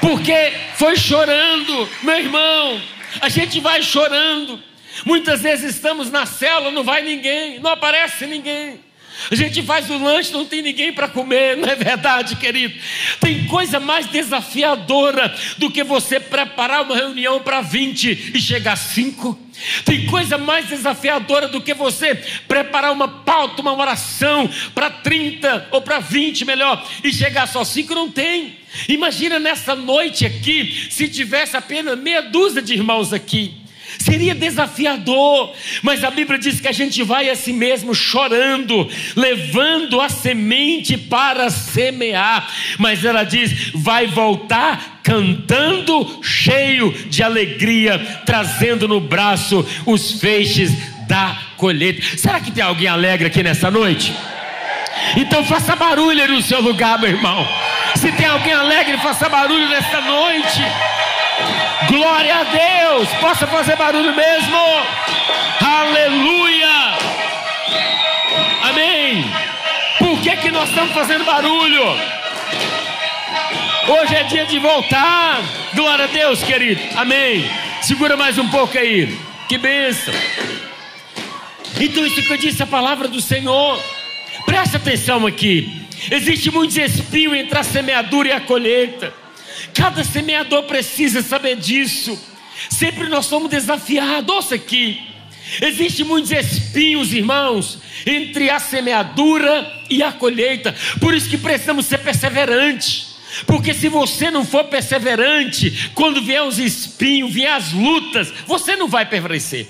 Porque 0.00 0.52
foi 0.76 0.96
chorando, 0.96 1.88
meu 2.02 2.18
irmão. 2.18 2.80
A 3.20 3.28
gente 3.28 3.60
vai 3.60 3.82
chorando. 3.82 4.62
Muitas 5.04 5.42
vezes 5.42 5.76
estamos 5.76 6.10
na 6.10 6.26
cela, 6.26 6.70
não 6.70 6.84
vai 6.84 7.02
ninguém, 7.02 7.60
não 7.60 7.70
aparece 7.70 8.26
ninguém. 8.26 8.80
A 9.30 9.34
gente 9.34 9.62
faz 9.62 9.90
o 9.90 9.98
lanche, 9.98 10.32
não 10.32 10.44
tem 10.44 10.62
ninguém 10.62 10.92
para 10.92 11.08
comer, 11.08 11.56
não 11.56 11.68
é 11.68 11.74
verdade, 11.74 12.36
querido? 12.36 12.74
Tem 13.20 13.46
coisa 13.46 13.78
mais 13.78 14.06
desafiadora 14.06 15.34
do 15.58 15.70
que 15.70 15.84
você 15.84 16.18
preparar 16.18 16.82
uma 16.82 16.96
reunião 16.96 17.40
para 17.40 17.60
20 17.60 18.32
e 18.34 18.40
chegar 18.40 18.72
a 18.72 18.76
5. 18.76 19.38
Tem 19.84 20.06
coisa 20.06 20.38
mais 20.38 20.68
desafiadora 20.68 21.48
do 21.48 21.60
que 21.60 21.74
você 21.74 22.14
preparar 22.48 22.92
uma 22.92 23.08
pauta, 23.08 23.60
uma 23.60 23.76
oração 23.76 24.48
para 24.74 24.90
30 24.90 25.68
ou 25.70 25.82
para 25.82 25.98
20, 25.98 26.44
melhor, 26.44 26.82
e 27.04 27.12
chegar 27.12 27.46
só 27.46 27.64
5, 27.64 27.94
não 27.94 28.10
tem. 28.10 28.58
Imagina 28.88 29.38
nessa 29.38 29.74
noite 29.74 30.24
aqui, 30.24 30.88
se 30.90 31.08
tivesse 31.08 31.56
apenas 31.56 31.98
meia 31.98 32.22
dúzia 32.22 32.62
de 32.62 32.72
irmãos 32.72 33.12
aqui. 33.12 33.59
Seria 34.00 34.34
desafiador, 34.34 35.52
mas 35.82 36.02
a 36.02 36.10
Bíblia 36.10 36.38
diz 36.38 36.58
que 36.58 36.66
a 36.66 36.72
gente 36.72 37.02
vai 37.02 37.28
a 37.28 37.36
si 37.36 37.52
mesmo 37.52 37.94
chorando, 37.94 38.88
levando 39.14 40.00
a 40.00 40.08
semente 40.08 40.96
para 40.96 41.50
semear, 41.50 42.50
mas 42.78 43.04
ela 43.04 43.24
diz: 43.24 43.72
vai 43.74 44.06
voltar 44.06 45.00
cantando, 45.02 46.18
cheio 46.22 46.90
de 47.10 47.22
alegria, 47.22 47.98
trazendo 48.24 48.88
no 48.88 49.00
braço 49.00 49.66
os 49.84 50.18
feixes 50.18 50.72
da 51.06 51.36
colheita. 51.58 52.16
Será 52.16 52.40
que 52.40 52.50
tem 52.50 52.64
alguém 52.64 52.88
alegre 52.88 53.26
aqui 53.26 53.42
nessa 53.42 53.70
noite? 53.70 54.14
Então 55.14 55.44
faça 55.44 55.76
barulho 55.76 56.26
no 56.26 56.40
seu 56.40 56.62
lugar, 56.62 56.98
meu 56.98 57.10
irmão. 57.10 57.46
Se 57.96 58.10
tem 58.12 58.24
alguém 58.24 58.54
alegre, 58.54 58.96
faça 58.96 59.28
barulho 59.28 59.68
nesta 59.68 60.00
noite. 60.00 60.62
Glória 61.88 62.36
a 62.36 62.44
Deus. 62.44 63.08
Possa 63.20 63.46
fazer 63.46 63.76
barulho 63.76 64.14
mesmo. 64.14 64.58
Aleluia. 65.60 66.98
Amém. 68.62 69.24
Por 69.98 70.20
que, 70.20 70.36
que 70.36 70.50
nós 70.50 70.68
estamos 70.68 70.92
fazendo 70.92 71.24
barulho? 71.24 71.84
Hoje 73.88 74.14
é 74.14 74.22
dia 74.24 74.46
de 74.46 74.58
voltar. 74.58 75.40
Glória 75.74 76.04
a 76.04 76.08
Deus, 76.08 76.42
querido. 76.42 76.80
Amém. 76.96 77.50
Segura 77.82 78.16
mais 78.16 78.38
um 78.38 78.48
pouco 78.48 78.78
aí. 78.78 79.18
Que 79.48 79.58
bênção. 79.58 80.14
Então, 81.80 82.06
isso 82.06 82.22
que 82.22 82.30
eu 82.30 82.36
disse 82.36 82.62
a 82.62 82.66
palavra 82.66 83.08
do 83.08 83.20
Senhor. 83.20 83.82
Presta 84.46 84.76
atenção 84.76 85.26
aqui. 85.26 85.86
Existe 86.10 86.50
muitos 86.50 86.76
espinhos 86.76 87.34
entre 87.34 87.58
a 87.58 87.62
semeadura 87.62 88.28
e 88.28 88.32
a 88.32 88.40
colheita. 88.40 89.19
Cada 89.80 90.04
semeador 90.04 90.64
precisa 90.64 91.22
saber 91.22 91.56
disso. 91.56 92.20
Sempre 92.68 93.08
nós 93.08 93.24
somos 93.24 93.48
desafiados. 93.48 94.34
Ouça 94.34 94.54
aqui. 94.54 95.00
Existem 95.58 96.04
muitos 96.04 96.30
espinhos, 96.30 97.14
irmãos, 97.14 97.78
entre 98.04 98.50
a 98.50 98.60
semeadura 98.60 99.66
e 99.88 100.02
a 100.02 100.12
colheita. 100.12 100.74
Por 101.00 101.14
isso 101.14 101.30
que 101.30 101.38
precisamos 101.38 101.86
ser 101.86 101.96
perseverantes. 101.96 103.16
Porque 103.46 103.72
se 103.72 103.88
você 103.88 104.30
não 104.30 104.44
for 104.44 104.64
perseverante, 104.64 105.90
quando 105.94 106.20
vier 106.20 106.42
os 106.42 106.58
espinhos, 106.58 107.32
vier 107.32 107.54
as 107.54 107.72
lutas, 107.72 108.30
você 108.46 108.76
não 108.76 108.86
vai 108.86 109.06
permanecer. 109.06 109.66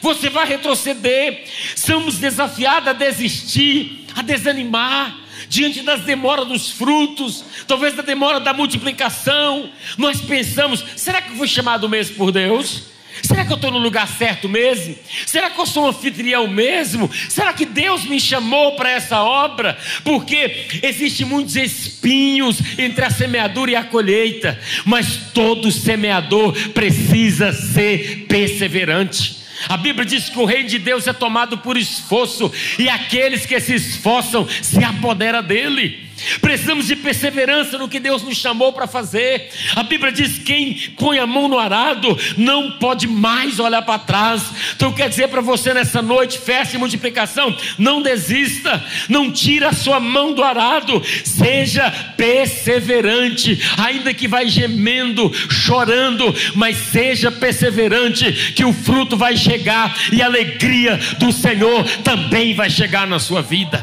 Você 0.00 0.30
vai 0.30 0.46
retroceder. 0.46 1.44
Somos 1.76 2.16
desafiados 2.16 2.88
a 2.88 2.92
desistir, 2.94 4.06
a 4.16 4.22
desanimar 4.22 5.19
diante 5.50 5.82
das 5.82 6.02
demoras 6.02 6.46
dos 6.46 6.70
frutos, 6.70 7.44
talvez 7.66 7.92
da 7.94 8.02
demora 8.02 8.38
da 8.38 8.54
multiplicação, 8.54 9.68
nós 9.98 10.20
pensamos: 10.20 10.84
será 10.94 11.20
que 11.20 11.32
eu 11.32 11.36
fui 11.36 11.48
chamado 11.48 11.88
mesmo 11.88 12.14
por 12.14 12.30
Deus? 12.30 12.84
Será 13.22 13.44
que 13.44 13.52
eu 13.52 13.56
estou 13.56 13.72
no 13.72 13.78
lugar 13.78 14.06
certo 14.06 14.48
mesmo? 14.48 14.96
Será 15.26 15.50
que 15.50 15.60
eu 15.60 15.66
sou 15.66 15.84
um 15.84 15.88
anfitrião 15.88 16.46
mesmo? 16.46 17.10
Será 17.28 17.52
que 17.52 17.66
Deus 17.66 18.04
me 18.04 18.20
chamou 18.20 18.76
para 18.76 18.90
essa 18.90 19.20
obra? 19.22 19.76
Porque 20.04 20.80
existem 20.82 21.26
muitos 21.26 21.56
espinhos 21.56 22.60
entre 22.78 23.04
a 23.04 23.10
semeadura 23.10 23.72
e 23.72 23.76
a 23.76 23.82
colheita, 23.82 24.58
mas 24.84 25.32
todo 25.34 25.72
semeador 25.72 26.52
precisa 26.70 27.52
ser 27.52 28.26
perseverante. 28.28 29.39
A 29.68 29.76
Bíblia 29.76 30.04
diz 30.04 30.28
que 30.28 30.38
o 30.38 30.44
reino 30.44 30.68
de 30.68 30.78
Deus 30.78 31.06
é 31.06 31.12
tomado 31.12 31.58
por 31.58 31.76
esforço, 31.76 32.52
e 32.78 32.88
aqueles 32.88 33.46
que 33.46 33.58
se 33.60 33.74
esforçam 33.74 34.46
se 34.62 34.82
apodera 34.82 35.42
dele. 35.42 36.09
Precisamos 36.40 36.86
de 36.86 36.96
perseverança 36.96 37.78
no 37.78 37.88
que 37.88 38.00
Deus 38.00 38.22
nos 38.22 38.36
chamou 38.36 38.72
para 38.72 38.86
fazer. 38.86 39.50
A 39.74 39.82
Bíblia 39.82 40.12
diz: 40.12 40.38
quem 40.38 40.74
põe 40.96 41.18
a 41.18 41.26
mão 41.26 41.48
no 41.48 41.58
arado 41.58 42.16
não 42.36 42.72
pode 42.72 43.06
mais 43.06 43.58
olhar 43.58 43.82
para 43.82 43.98
trás. 43.98 44.42
Então, 44.74 44.92
quer 44.92 45.08
dizer 45.08 45.28
para 45.28 45.40
você 45.40 45.72
nessa 45.72 46.02
noite, 46.02 46.38
festa 46.38 46.76
e 46.76 46.78
multiplicação: 46.78 47.56
não 47.78 48.02
desista, 48.02 48.84
não 49.08 49.30
tira 49.30 49.68
a 49.68 49.72
sua 49.72 50.00
mão 50.00 50.32
do 50.32 50.42
arado, 50.42 51.02
seja 51.24 51.90
perseverante, 52.16 53.58
ainda 53.78 54.12
que 54.12 54.28
vai 54.28 54.48
gemendo, 54.48 55.32
chorando, 55.48 56.34
mas 56.54 56.76
seja 56.76 57.30
perseverante, 57.30 58.52
que 58.54 58.64
o 58.64 58.72
fruto 58.72 59.16
vai 59.16 59.36
chegar 59.36 59.96
e 60.12 60.22
a 60.22 60.26
alegria 60.26 60.98
do 61.18 61.32
Senhor 61.32 61.84
também 62.02 62.54
vai 62.54 62.70
chegar 62.70 63.06
na 63.06 63.18
sua 63.18 63.42
vida. 63.42 63.79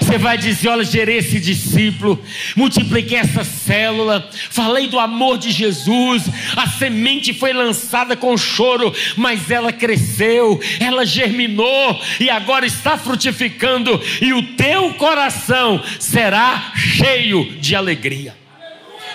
Você 0.00 0.18
vai 0.18 0.36
dizer: 0.38 0.68
Olha, 0.68 0.84
gerei 0.84 1.18
esse 1.18 1.40
discípulo, 1.40 2.22
multipliquei 2.56 3.18
essa 3.18 3.44
célula, 3.44 4.28
falei 4.50 4.86
do 4.86 4.98
amor 4.98 5.38
de 5.38 5.50
Jesus, 5.50 6.24
a 6.56 6.66
semente 6.66 7.32
foi 7.32 7.52
lançada 7.52 8.16
com 8.16 8.36
choro, 8.36 8.92
mas 9.16 9.50
ela 9.50 9.72
cresceu, 9.72 10.60
ela 10.80 11.04
germinou 11.04 12.00
e 12.20 12.30
agora 12.30 12.66
está 12.66 12.96
frutificando, 12.96 14.00
e 14.20 14.32
o 14.32 14.42
teu 14.54 14.94
coração 14.94 15.82
será 15.98 16.72
cheio 16.74 17.56
de 17.60 17.74
alegria. 17.74 18.36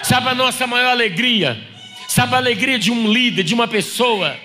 Sabe 0.03 0.29
a 0.29 0.35
nossa 0.35 0.65
maior 0.65 0.91
alegria? 0.91 1.59
Sabe 2.07 2.33
a 2.33 2.37
alegria 2.37 2.79
de 2.79 2.91
um 2.91 3.11
líder, 3.11 3.43
de 3.43 3.53
uma 3.53 3.67
pessoa, 3.67 4.35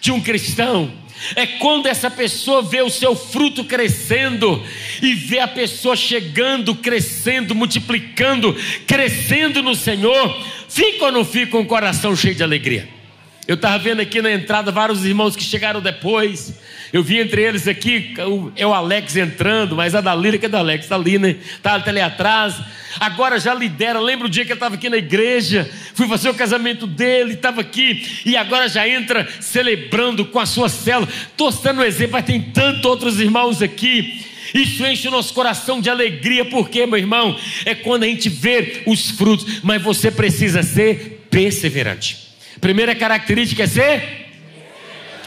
de 0.00 0.10
um 0.10 0.20
cristão? 0.20 0.92
É 1.36 1.46
quando 1.46 1.86
essa 1.86 2.10
pessoa 2.10 2.62
vê 2.62 2.82
o 2.82 2.90
seu 2.90 3.14
fruto 3.14 3.64
crescendo 3.64 4.62
e 5.00 5.14
vê 5.14 5.40
a 5.40 5.48
pessoa 5.48 5.96
chegando, 5.96 6.74
crescendo, 6.74 7.54
multiplicando, 7.54 8.56
crescendo 8.86 9.62
no 9.62 9.74
Senhor, 9.74 10.40
fica 10.68 11.06
ou 11.06 11.12
não 11.12 11.24
fica 11.24 11.56
um 11.56 11.64
coração 11.64 12.14
cheio 12.14 12.34
de 12.34 12.42
alegria? 12.42 13.01
Eu 13.46 13.56
estava 13.56 13.76
vendo 13.76 14.00
aqui 14.00 14.22
na 14.22 14.30
entrada 14.30 14.70
vários 14.70 15.04
irmãos 15.04 15.34
que 15.34 15.42
chegaram 15.42 15.80
depois. 15.80 16.54
Eu 16.92 17.02
vi 17.02 17.18
entre 17.18 17.42
eles 17.42 17.66
aqui, 17.66 18.14
é 18.54 18.64
o 18.64 18.72
Alex 18.72 19.16
entrando, 19.16 19.74
mas 19.74 19.96
a 19.96 20.00
Dalila 20.00 20.38
que 20.38 20.46
é 20.46 20.48
da 20.48 20.60
Alex, 20.60 20.84
está 20.84 20.94
ali, 20.94 21.18
né? 21.18 21.36
Está 21.56 21.82
ali 21.84 22.00
atrás. 22.00 22.54
Agora 23.00 23.40
já 23.40 23.52
lidera. 23.52 23.98
Lembra 23.98 24.28
o 24.28 24.30
dia 24.30 24.44
que 24.44 24.52
eu 24.52 24.54
estava 24.54 24.76
aqui 24.76 24.88
na 24.88 24.98
igreja? 24.98 25.68
Fui 25.94 26.06
fazer 26.06 26.28
o 26.28 26.34
casamento 26.34 26.86
dele, 26.86 27.32
estava 27.32 27.62
aqui. 27.62 28.06
E 28.24 28.36
agora 28.36 28.68
já 28.68 28.86
entra 28.88 29.28
celebrando 29.40 30.24
com 30.26 30.38
a 30.38 30.46
sua 30.46 30.68
célula. 30.68 31.08
Estou 31.10 31.50
dando 31.50 31.80
um 31.80 31.84
exemplo, 31.84 32.12
mas 32.12 32.24
tem 32.24 32.40
tantos 32.40 32.84
outros 32.84 33.18
irmãos 33.18 33.60
aqui. 33.60 34.24
Isso 34.54 34.86
enche 34.86 35.08
o 35.08 35.10
nosso 35.10 35.34
coração 35.34 35.80
de 35.80 35.90
alegria, 35.90 36.44
porque, 36.44 36.86
meu 36.86 36.98
irmão, 36.98 37.36
é 37.64 37.74
quando 37.74 38.04
a 38.04 38.06
gente 38.06 38.28
vê 38.28 38.82
os 38.86 39.10
frutos, 39.10 39.60
mas 39.64 39.82
você 39.82 40.12
precisa 40.12 40.62
ser 40.62 41.26
perseverante. 41.28 42.31
Primeira 42.62 42.94
característica 42.94 43.64
é 43.64 43.66
ser? 43.66 44.28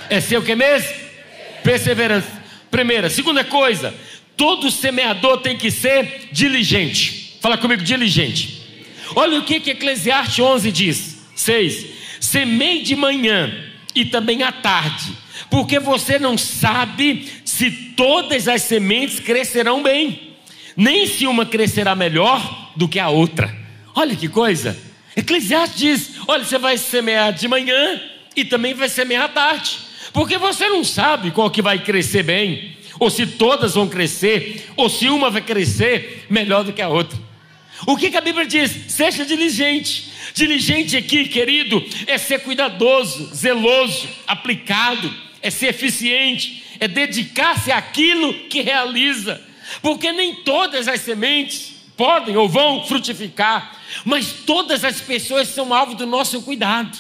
É 0.09 0.21
ser 0.21 0.37
o 0.37 0.41
que 0.41 0.55
mesmo? 0.55 0.87
Perseverança. 1.61 2.31
Primeira. 2.71 3.09
Segunda 3.09 3.43
coisa, 3.43 3.93
todo 4.37 4.71
semeador 4.71 5.41
tem 5.41 5.57
que 5.57 5.69
ser 5.69 6.29
diligente. 6.31 7.37
Fala 7.41 7.57
comigo, 7.57 7.83
diligente. 7.83 8.63
Olha 9.17 9.37
o 9.37 9.43
que, 9.43 9.59
que 9.59 9.71
Eclesiastes 9.71 10.39
11 10.39 10.71
diz: 10.71 11.25
6. 11.35 11.85
Semeie 12.21 12.83
de 12.83 12.95
manhã 12.95 13.53
e 13.93 14.05
também 14.05 14.41
à 14.41 14.53
tarde, 14.53 15.11
porque 15.49 15.77
você 15.77 16.17
não 16.17 16.37
sabe 16.37 17.29
se 17.43 17.69
todas 17.97 18.47
as 18.47 18.61
sementes 18.61 19.19
crescerão 19.19 19.83
bem, 19.83 20.37
nem 20.77 21.05
se 21.05 21.27
uma 21.27 21.45
crescerá 21.45 21.95
melhor 21.95 22.71
do 22.77 22.87
que 22.87 22.97
a 22.97 23.09
outra. 23.09 23.53
Olha 23.93 24.15
que 24.15 24.29
coisa. 24.29 24.94
Eclesiastes 25.15 25.79
diz: 25.79 26.11
olha, 26.27 26.43
você 26.43 26.57
vai 26.57 26.77
semear 26.77 27.33
de 27.33 27.47
manhã 27.47 28.01
e 28.35 28.43
também 28.43 28.73
vai 28.73 28.89
semear 28.89 29.23
à 29.23 29.29
tarde, 29.29 29.79
porque 30.11 30.37
você 30.37 30.67
não 30.67 30.83
sabe 30.83 31.31
qual 31.31 31.49
que 31.49 31.61
vai 31.61 31.79
crescer 31.79 32.23
bem, 32.23 32.75
ou 32.99 33.09
se 33.09 33.25
todas 33.25 33.75
vão 33.75 33.87
crescer, 33.87 34.69
ou 34.75 34.89
se 34.89 35.07
uma 35.07 35.29
vai 35.29 35.41
crescer 35.41 36.25
melhor 36.29 36.63
do 36.63 36.73
que 36.73 36.81
a 36.81 36.89
outra. 36.89 37.17
O 37.85 37.97
que, 37.97 38.09
que 38.09 38.17
a 38.17 38.21
Bíblia 38.21 38.45
diz? 38.45 38.71
Seja 38.87 39.25
diligente. 39.25 40.11
Diligente 40.33 40.97
aqui, 40.97 41.27
querido, 41.27 41.83
é 42.07 42.17
ser 42.17 42.39
cuidadoso, 42.39 43.33
zeloso, 43.33 44.07
aplicado, 44.25 45.13
é 45.41 45.49
ser 45.49 45.67
eficiente, 45.67 46.63
é 46.79 46.87
dedicar-se 46.87 47.71
àquilo 47.71 48.33
que 48.49 48.61
realiza, 48.61 49.41
porque 49.81 50.11
nem 50.11 50.35
todas 50.35 50.87
as 50.87 51.01
sementes 51.01 51.74
podem 51.95 52.35
ou 52.37 52.47
vão 52.47 52.85
frutificar, 52.85 53.79
mas 54.03 54.33
todas 54.45 54.83
as 54.83 55.01
pessoas 55.01 55.47
são 55.49 55.73
alvo 55.73 55.95
do 55.95 56.05
nosso 56.05 56.41
cuidado. 56.41 56.97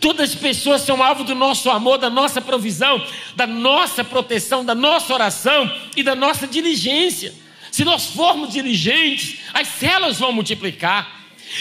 Todas 0.00 0.30
as 0.30 0.36
pessoas 0.36 0.82
são 0.82 1.02
alvo 1.02 1.24
do 1.24 1.34
nosso 1.34 1.70
amor, 1.70 1.98
da 1.98 2.10
nossa 2.10 2.40
provisão, 2.40 3.04
da 3.36 3.46
nossa 3.46 4.04
proteção, 4.04 4.64
da 4.64 4.74
nossa 4.74 5.14
oração 5.14 5.72
e 5.96 6.02
da 6.02 6.14
nossa 6.14 6.46
diligência. 6.46 7.32
Se 7.70 7.84
nós 7.84 8.06
formos 8.06 8.52
diligentes, 8.52 9.40
as 9.54 9.68
células 9.68 10.18
vão 10.18 10.32
multiplicar. 10.32 11.16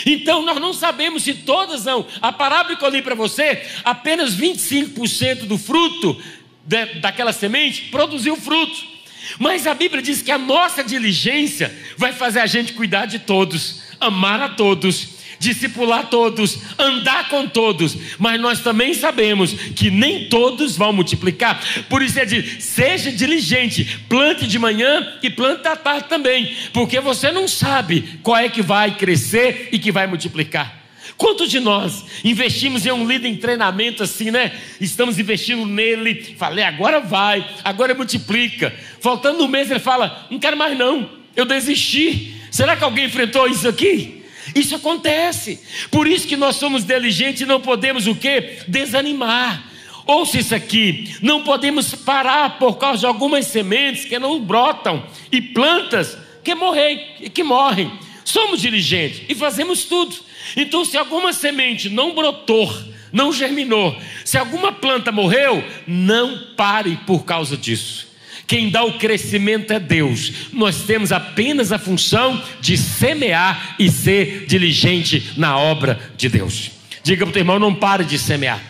Então 0.05 0.41
nós 0.41 0.59
não 0.59 0.73
sabemos 0.73 1.23
se 1.23 1.33
todas 1.33 1.85
vão. 1.85 2.05
A 2.21 2.31
parábola 2.31 2.75
que 2.75 2.83
eu 2.83 2.89
li 2.89 3.01
para 3.01 3.15
você, 3.15 3.65
apenas 3.83 4.35
25% 4.35 5.45
do 5.45 5.57
fruto 5.57 6.21
de, 6.65 6.85
daquela 6.99 7.31
semente 7.31 7.83
produziu 7.83 8.35
fruto. 8.35 8.96
Mas 9.39 9.67
a 9.67 9.73
Bíblia 9.73 10.01
diz 10.01 10.21
que 10.21 10.31
a 10.31 10.37
nossa 10.37 10.83
diligência 10.83 11.75
vai 11.97 12.13
fazer 12.13 12.39
a 12.39 12.45
gente 12.45 12.73
cuidar 12.73 13.05
de 13.05 13.19
todos, 13.19 13.81
amar 13.99 14.41
a 14.41 14.49
todos, 14.49 15.17
discipular 15.39 16.09
todos, 16.09 16.59
andar 16.77 17.29
com 17.29 17.47
todos, 17.47 17.95
mas 18.17 18.39
nós 18.39 18.61
também 18.61 18.93
sabemos 18.93 19.53
que 19.75 19.89
nem 19.89 20.29
todos 20.29 20.75
vão 20.75 20.93
multiplicar. 20.93 21.61
Por 21.89 22.01
isso 22.01 22.19
é 22.19 22.25
de 22.25 22.61
seja 22.61 23.11
diligente, 23.11 23.99
plante 24.09 24.47
de 24.47 24.57
manhã 24.59 25.17
e 25.21 25.29
plante 25.29 25.67
à 25.67 25.75
tarde 25.75 26.07
também, 26.07 26.55
porque 26.73 26.99
você 26.99 27.31
não 27.31 27.47
sabe 27.47 28.19
qual 28.23 28.37
é 28.37 28.49
que 28.49 28.61
vai 28.61 28.95
crescer 28.95 29.69
e 29.71 29.79
que 29.79 29.91
vai 29.91 30.07
multiplicar. 30.07 30.86
Quantos 31.17 31.49
de 31.49 31.59
nós 31.59 32.05
investimos 32.23 32.85
em 32.85 32.91
um 32.91 33.07
líder 33.07 33.27
em 33.27 33.35
treinamento 33.35 34.03
assim, 34.03 34.29
né? 34.29 34.55
Estamos 34.79 35.17
investindo 35.17 35.65
nele, 35.65 36.35
falei, 36.37 36.63
agora 36.63 36.99
vai, 36.99 37.43
agora 37.63 37.95
multiplica. 37.95 38.73
Faltando 39.01 39.43
um 39.43 39.47
mês 39.47 39.71
ele 39.71 39.79
fala, 39.79 40.27
não 40.29 40.37
quero 40.37 40.55
mais 40.55 40.77
não, 40.77 41.09
eu 41.35 41.43
desisti. 41.43 42.35
Será 42.51 42.75
que 42.75 42.83
alguém 42.83 43.05
enfrentou 43.05 43.47
isso 43.47 43.67
aqui? 43.67 44.23
Isso 44.53 44.75
acontece. 44.75 45.59
Por 45.89 46.07
isso 46.07 46.27
que 46.27 46.37
nós 46.37 46.55
somos 46.55 46.83
diligentes 46.83 47.41
e 47.41 47.45
não 47.45 47.59
podemos 47.59 48.05
o 48.05 48.13
quê? 48.13 48.59
Desanimar. 48.67 49.71
Ouça 50.05 50.39
isso 50.39 50.55
aqui, 50.55 51.13
não 51.21 51.43
podemos 51.43 51.93
parar 51.93 52.57
por 52.57 52.77
causa 52.77 52.99
de 53.01 53.05
algumas 53.05 53.45
sementes 53.45 54.05
que 54.05 54.17
não 54.17 54.39
brotam 54.39 55.05
e 55.29 55.41
plantas 55.41 56.17
que 56.45 56.55
morrem, 56.55 57.05
que 57.33 57.43
morrem. 57.43 57.91
Somos 58.23 58.61
diligentes 58.61 59.23
e 59.27 59.35
fazemos 59.35 59.83
tudo. 59.83 60.15
Então, 60.55 60.85
se 60.85 60.97
alguma 60.97 61.33
semente 61.33 61.89
não 61.89 62.13
brotou, 62.13 62.73
não 63.11 63.31
germinou, 63.31 63.99
se 64.23 64.37
alguma 64.37 64.71
planta 64.71 65.11
morreu, 65.11 65.63
não 65.85 66.53
pare 66.55 66.97
por 67.05 67.25
causa 67.25 67.57
disso. 67.57 68.07
Quem 68.47 68.69
dá 68.69 68.83
o 68.83 68.93
crescimento 68.93 69.73
é 69.73 69.79
Deus. 69.79 70.31
Nós 70.53 70.83
temos 70.83 71.11
apenas 71.11 71.73
a 71.73 71.77
função 71.77 72.41
de 72.61 72.77
semear 72.77 73.75
e 73.77 73.91
ser 73.91 74.45
diligente 74.47 75.33
na 75.35 75.57
obra 75.57 75.99
de 76.15 76.29
Deus. 76.29 76.71
Diga 77.03 77.25
para 77.25 77.29
o 77.29 77.33
teu 77.33 77.41
irmão: 77.41 77.59
não 77.59 77.75
pare 77.75 78.05
de 78.05 78.17
semear. 78.17 78.61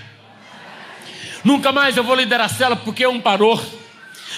Nunca 1.44 1.72
mais 1.72 1.96
eu 1.96 2.04
vou 2.04 2.16
liderar 2.16 2.48
a 2.48 2.50
cela 2.50 2.76
porque 2.76 3.06
um 3.06 3.22
parou. 3.22 3.64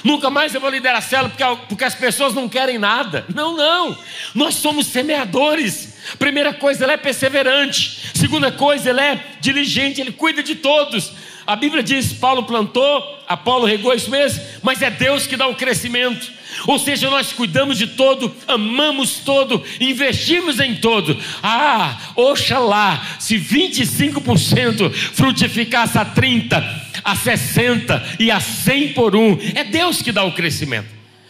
Nunca 0.03 0.29
mais 0.29 0.53
eu 0.53 0.61
vou 0.61 0.69
liderar 0.69 0.97
a 0.97 1.01
cela 1.01 1.29
porque, 1.29 1.43
porque 1.67 1.83
as 1.83 1.95
pessoas 1.95 2.33
não 2.33 2.47
querem 2.47 2.77
nada. 2.77 3.25
Não, 3.33 3.55
não. 3.55 3.97
Nós 4.33 4.55
somos 4.55 4.87
semeadores. 4.87 5.97
Primeira 6.17 6.53
coisa, 6.53 6.85
ele 6.85 6.93
é 6.93 6.97
perseverante. 6.97 8.11
Segunda 8.13 8.51
coisa, 8.51 8.89
ele 8.89 9.01
é 9.01 9.23
diligente, 9.41 9.99
ele 9.99 10.11
cuida 10.11 10.41
de 10.41 10.55
todos. 10.55 11.11
A 11.45 11.55
Bíblia 11.55 11.81
diz: 11.81 12.13
Paulo 12.13 12.43
plantou, 12.43 13.19
Apolo 13.27 13.65
regou 13.65 13.93
isso 13.93 14.09
mesmo, 14.09 14.43
mas 14.61 14.81
é 14.81 14.89
Deus 14.89 15.25
que 15.25 15.35
dá 15.35 15.47
o 15.47 15.55
crescimento. 15.55 16.31
Ou 16.67 16.79
seja, 16.79 17.09
nós 17.09 17.31
cuidamos 17.31 17.77
de 17.77 17.87
todo, 17.87 18.35
amamos 18.47 19.19
todo, 19.19 19.63
investimos 19.79 20.59
em 20.59 20.75
todo. 20.75 21.17
Ah, 21.41 21.97
oxalá, 22.15 23.03
se 23.19 23.37
25% 23.37 24.91
frutificasse 24.91 25.97
a 25.97 26.05
30%, 26.05 26.88
a 27.03 27.15
60% 27.15 28.17
e 28.19 28.31
a 28.31 28.39
100 28.39 28.93
por 28.93 29.15
um, 29.15 29.37
é 29.55 29.63
Deus 29.63 30.01
que 30.01 30.11
dá 30.11 30.23
o 30.23 30.33
crescimento. 30.33 30.87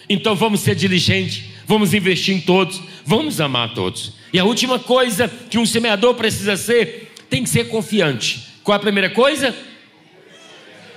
Então 0.10 0.36
vamos 0.36 0.62
ser 0.62 0.76
diligentes, 0.76 1.44
vamos 1.66 1.94
investir 1.94 2.36
em 2.36 2.42
todos, 2.42 2.82
vamos 3.06 3.40
amar 3.40 3.74
todos. 3.74 4.14
E 4.34 4.40
a 4.40 4.44
última 4.44 4.80
coisa 4.80 5.28
que 5.50 5.58
um 5.58 5.66
semeador 5.66 6.16
precisa 6.16 6.58
ser, 6.58 7.14
tem 7.30 7.44
que 7.44 7.50
ser 7.50 7.68
confiante. 7.70 8.48
Qual 8.64 8.76
é 8.76 8.78
a 8.78 8.82
primeira 8.82 9.10
coisa? 9.10 9.56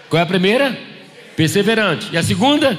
Qual 0.08 0.20
é 0.20 0.22
a 0.22 0.26
primeira? 0.26 0.78
Perseverante. 1.36 2.08
E 2.12 2.16
a 2.16 2.22
segunda? 2.22 2.78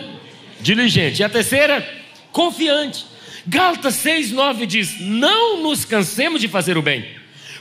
Diligente. 0.61 1.21
E 1.21 1.23
a 1.23 1.29
terceira? 1.29 1.87
Confiante. 2.31 3.05
Gálatas 3.45 3.95
6, 3.95 4.31
9 4.31 4.65
diz: 4.65 4.99
Não 4.99 5.61
nos 5.61 5.83
cansemos 5.85 6.39
de 6.39 6.47
fazer 6.47 6.77
o 6.77 6.81
bem, 6.81 7.05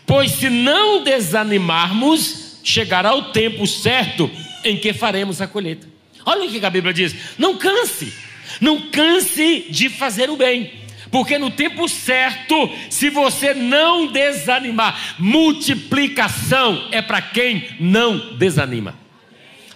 pois 0.07 0.33
se 0.33 0.49
não 0.49 1.03
desanimarmos, 1.03 2.52
chegará 2.63 3.15
o 3.15 3.33
tempo 3.33 3.67
certo 3.67 4.31
em 4.65 4.77
que 4.77 4.93
faremos 4.93 5.41
a 5.41 5.47
colheita. 5.47 5.89
Olha 6.25 6.45
o 6.45 6.51
que 6.51 6.65
a 6.65 6.71
Bíblia 6.71 6.93
diz: 6.93 7.15
Não 7.39 7.57
canse, 7.57 8.13
não 8.61 8.81
canse 8.91 9.67
de 9.69 9.89
fazer 9.89 10.31
o 10.31 10.37
bem. 10.37 10.83
Porque 11.11 11.37
no 11.37 11.51
tempo 11.51 11.87
certo, 11.91 12.71
se 12.89 13.11
você 13.11 13.53
não 13.53 14.07
desanimar, 14.07 15.17
multiplicação 15.19 16.89
é 16.91 17.03
para 17.03 17.21
quem 17.21 17.69
não 17.79 18.35
desanima. 18.37 18.99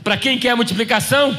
Para 0.03 0.17
quem 0.17 0.39
quer 0.39 0.57
multiplicação? 0.57 1.39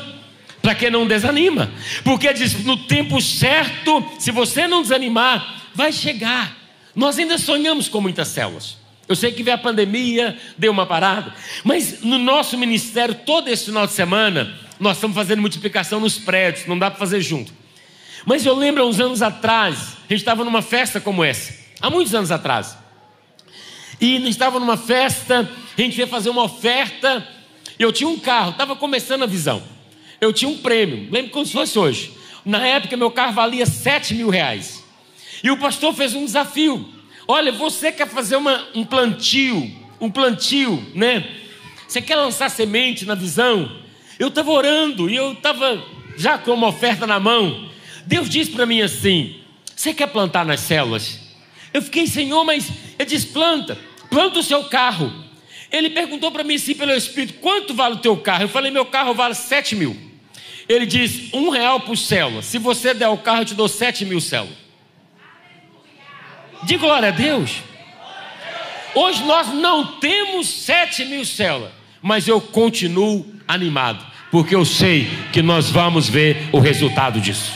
Para 0.61 0.75
quem 0.75 0.91
não 0.91 1.07
desanima. 1.07 1.71
Porque 2.03 2.31
diz, 2.31 2.63
no 2.63 2.77
tempo 2.77 3.19
certo, 3.19 4.05
se 4.19 4.29
você 4.29 4.67
não 4.67 4.83
desanimar, 4.83 5.63
vai 5.73 5.91
chegar. 5.91 6.55
Nós 6.93 7.17
ainda 7.17 7.39
sonhamos 7.39 7.87
com 7.87 7.99
muitas 7.99 8.27
células. 8.27 8.77
Eu 9.07 9.15
sei 9.15 9.31
que 9.31 9.41
veio 9.41 9.55
a 9.55 9.59
pandemia, 9.59 10.37
deu 10.57 10.71
uma 10.71 10.85
parada, 10.85 11.33
mas 11.63 12.01
no 12.01 12.17
nosso 12.17 12.57
ministério, 12.57 13.15
todo 13.25 13.47
esse 13.47 13.65
final 13.65 13.87
de 13.87 13.93
semana, 13.93 14.53
nós 14.79 14.97
estamos 14.97 15.15
fazendo 15.15 15.41
multiplicação 15.41 15.99
nos 15.99 16.17
prédios, 16.17 16.67
não 16.67 16.77
dá 16.77 16.91
para 16.91 16.99
fazer 16.99 17.21
junto. 17.21 17.53
Mas 18.25 18.45
eu 18.45 18.53
lembro 18.53 18.85
uns 18.85 18.99
anos 18.99 19.21
atrás, 19.21 19.95
a 20.09 20.13
gente 20.13 20.19
estava 20.19 20.43
numa 20.43 20.61
festa 20.61 20.99
como 20.99 21.23
essa, 21.23 21.53
há 21.79 21.89
muitos 21.89 22.13
anos 22.13 22.31
atrás. 22.31 22.77
E 24.01 24.17
estava 24.27 24.59
numa 24.59 24.75
festa, 24.75 25.49
a 25.77 25.81
gente 25.81 25.97
ia 25.97 26.07
fazer 26.07 26.29
uma 26.29 26.43
oferta, 26.43 27.25
eu 27.79 27.91
tinha 27.93 28.09
um 28.09 28.19
carro, 28.19 28.51
estava 28.51 28.75
começando 28.75 29.23
a 29.23 29.27
visão. 29.27 29.63
Eu 30.19 30.33
tinha 30.33 30.49
um 30.49 30.57
prêmio, 30.57 31.07
lembro 31.11 31.31
como 31.31 31.45
se 31.45 31.53
fosse 31.53 31.79
hoje. 31.79 32.11
Na 32.43 32.65
época, 32.65 32.97
meu 32.97 33.09
carro 33.09 33.33
valia 33.33 33.65
7 33.65 34.13
mil 34.13 34.29
reais. 34.29 34.83
E 35.43 35.49
o 35.49 35.57
pastor 35.57 35.93
fez 35.93 36.13
um 36.13 36.25
desafio. 36.25 36.96
Olha, 37.27 37.51
você 37.51 37.91
quer 37.91 38.07
fazer 38.07 38.37
uma, 38.37 38.65
um 38.73 38.85
plantio, 38.85 39.69
um 39.99 40.09
plantio, 40.09 40.81
né? 40.95 41.27
Você 41.85 42.01
quer 42.01 42.15
lançar 42.15 42.49
semente 42.49 43.05
na 43.05 43.15
visão? 43.15 43.69
Eu 44.17 44.29
estava 44.29 44.49
orando 44.49 45.09
e 45.09 45.15
eu 45.15 45.33
estava 45.33 45.83
já 46.15 46.37
com 46.37 46.53
uma 46.53 46.67
oferta 46.67 47.05
na 47.05 47.19
mão. 47.19 47.69
Deus 48.05 48.29
disse 48.29 48.51
para 48.51 48.65
mim 48.65 48.81
assim: 48.81 49.41
Você 49.75 49.93
quer 49.93 50.07
plantar 50.07 50.45
nas 50.45 50.61
células? 50.61 51.19
Eu 51.73 51.81
fiquei, 51.81 52.07
Senhor, 52.07 52.45
mas 52.45 52.71
ele 52.97 53.09
disse: 53.09 53.27
Planta, 53.27 53.77
planta 54.09 54.39
o 54.39 54.43
seu 54.43 54.63
carro. 54.63 55.13
Ele 55.69 55.89
perguntou 55.89 56.31
para 56.31 56.45
mim 56.45 56.55
assim, 56.55 56.75
pelo 56.75 56.93
Espírito: 56.93 57.39
Quanto 57.39 57.73
vale 57.73 57.95
o 57.95 57.99
teu 57.99 58.15
carro? 58.15 58.43
Eu 58.43 58.49
falei: 58.49 58.71
Meu 58.71 58.85
carro 58.85 59.13
vale 59.13 59.35
7 59.35 59.75
mil. 59.75 59.97
Ele 60.69 60.85
diz: 60.85 61.33
Um 61.33 61.49
real 61.49 61.81
por 61.81 61.97
célula. 61.97 62.41
Se 62.41 62.57
você 62.57 62.93
der 62.93 63.09
o 63.09 63.17
carro, 63.17 63.41
eu 63.41 63.45
te 63.45 63.53
dou 63.53 63.67
7 63.67 64.05
mil 64.05 64.21
células. 64.21 64.66
De 66.63 66.77
glória 66.77 67.09
a 67.09 67.11
Deus. 67.11 67.57
Hoje 68.95 69.23
nós 69.23 69.53
não 69.53 69.85
temos 69.99 70.47
7 70.47 71.05
mil 71.05 71.23
células, 71.25 71.71
mas 72.01 72.27
eu 72.27 72.41
continuo 72.41 73.25
animado, 73.47 74.05
porque 74.31 74.55
eu 74.55 74.65
sei 74.65 75.07
que 75.31 75.41
nós 75.41 75.69
vamos 75.69 76.09
ver 76.09 76.49
o 76.51 76.59
resultado 76.59 77.21
disso. 77.21 77.53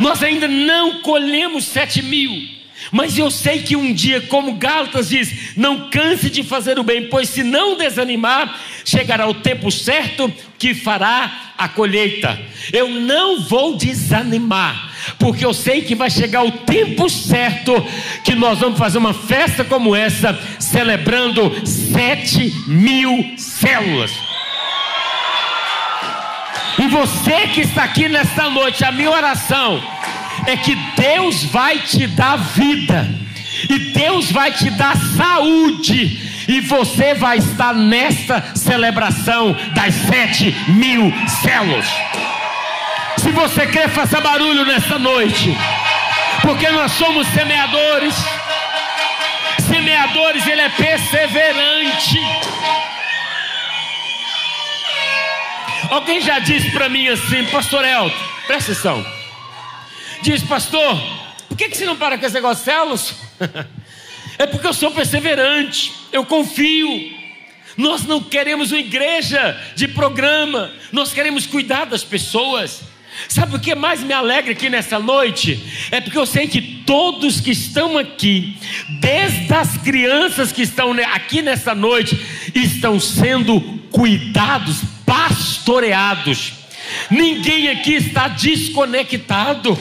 Nós 0.00 0.22
ainda 0.22 0.48
não 0.48 1.02
colhemos 1.02 1.64
sete 1.64 2.02
mil. 2.02 2.58
Mas 2.90 3.18
eu 3.18 3.30
sei 3.30 3.62
que 3.62 3.76
um 3.76 3.92
dia, 3.92 4.22
como 4.22 4.54
Gálatas 4.54 5.10
diz, 5.10 5.54
não 5.56 5.90
canse 5.90 6.30
de 6.30 6.42
fazer 6.42 6.78
o 6.78 6.82
bem, 6.82 7.08
pois 7.08 7.28
se 7.28 7.44
não 7.44 7.76
desanimar, 7.76 8.58
chegará 8.84 9.28
o 9.28 9.34
tempo 9.34 9.70
certo 9.70 10.32
que 10.58 10.74
fará 10.74 11.52
a 11.58 11.68
colheita. 11.68 12.40
Eu 12.72 12.88
não 12.88 13.42
vou 13.42 13.76
desanimar, 13.76 14.89
porque 15.18 15.44
eu 15.44 15.52
sei 15.52 15.82
que 15.82 15.94
vai 15.94 16.10
chegar 16.10 16.44
o 16.44 16.52
tempo 16.52 17.08
certo 17.08 17.72
que 18.24 18.34
nós 18.34 18.58
vamos 18.58 18.78
fazer 18.78 18.98
uma 18.98 19.14
festa 19.14 19.64
como 19.64 19.94
essa, 19.94 20.38
celebrando 20.58 21.66
sete 21.66 22.52
mil 22.66 23.34
células. 23.36 24.12
E 26.78 26.88
você 26.88 27.48
que 27.48 27.60
está 27.60 27.84
aqui 27.84 28.08
nesta 28.08 28.48
noite, 28.48 28.84
a 28.84 28.92
minha 28.92 29.10
oração 29.10 29.82
é 30.46 30.56
que 30.56 30.74
Deus 30.96 31.44
vai 31.44 31.78
te 31.78 32.06
dar 32.06 32.36
vida, 32.36 33.06
e 33.68 33.78
Deus 33.92 34.32
vai 34.32 34.50
te 34.52 34.70
dar 34.70 34.96
saúde, 34.96 36.18
e 36.48 36.60
você 36.60 37.14
vai 37.14 37.38
estar 37.38 37.74
nesta 37.74 38.54
celebração 38.54 39.54
das 39.74 39.94
sete 39.94 40.54
mil 40.68 41.12
células. 41.42 41.86
Se 43.20 43.30
você 43.32 43.66
quer 43.66 43.90
fazer 43.90 44.18
barulho 44.22 44.64
nesta 44.64 44.98
noite, 44.98 45.54
porque 46.40 46.70
nós 46.70 46.92
somos 46.92 47.26
semeadores. 47.28 48.14
Semeadores, 49.68 50.46
ele 50.46 50.62
é 50.62 50.68
perseverante. 50.70 52.18
Alguém 55.90 56.22
já 56.22 56.38
disse 56.38 56.70
para 56.70 56.88
mim 56.88 57.08
assim, 57.08 57.44
Pastor 57.52 57.84
Elton, 57.84 58.16
presta 58.46 58.72
atenção. 58.72 59.06
Diz, 60.22 60.42
pastor, 60.42 60.98
por 61.46 61.58
que, 61.58 61.68
que 61.68 61.76
você 61.76 61.84
não 61.84 61.96
para 61.96 62.16
com 62.16 62.24
esse 62.24 62.34
negócio 62.34 62.64
células? 62.64 63.16
é 64.38 64.46
porque 64.46 64.66
eu 64.66 64.72
sou 64.72 64.92
perseverante, 64.92 65.92
eu 66.10 66.24
confio. 66.24 66.88
Nós 67.76 68.02
não 68.04 68.22
queremos 68.22 68.72
uma 68.72 68.80
igreja 68.80 69.60
de 69.76 69.88
programa, 69.88 70.72
nós 70.90 71.12
queremos 71.12 71.46
cuidar 71.46 71.84
das 71.84 72.02
pessoas. 72.02 72.88
Sabe 73.28 73.56
o 73.56 73.60
que 73.60 73.74
mais 73.74 74.02
me 74.02 74.12
alegra 74.12 74.52
aqui 74.52 74.68
nessa 74.68 74.98
noite? 74.98 75.62
É 75.90 76.00
porque 76.00 76.18
eu 76.18 76.26
sei 76.26 76.46
que 76.46 76.60
todos 76.86 77.40
que 77.40 77.50
estão 77.50 77.98
aqui, 77.98 78.56
desde 79.00 79.52
as 79.52 79.76
crianças 79.78 80.52
que 80.52 80.62
estão 80.62 80.92
aqui 81.14 81.42
nessa 81.42 81.74
noite, 81.74 82.18
estão 82.54 82.98
sendo 82.98 83.60
cuidados 83.90 84.78
pastoreados. 85.04 86.52
Ninguém 87.10 87.68
aqui 87.68 87.94
está 87.94 88.28
desconectado. 88.28 89.78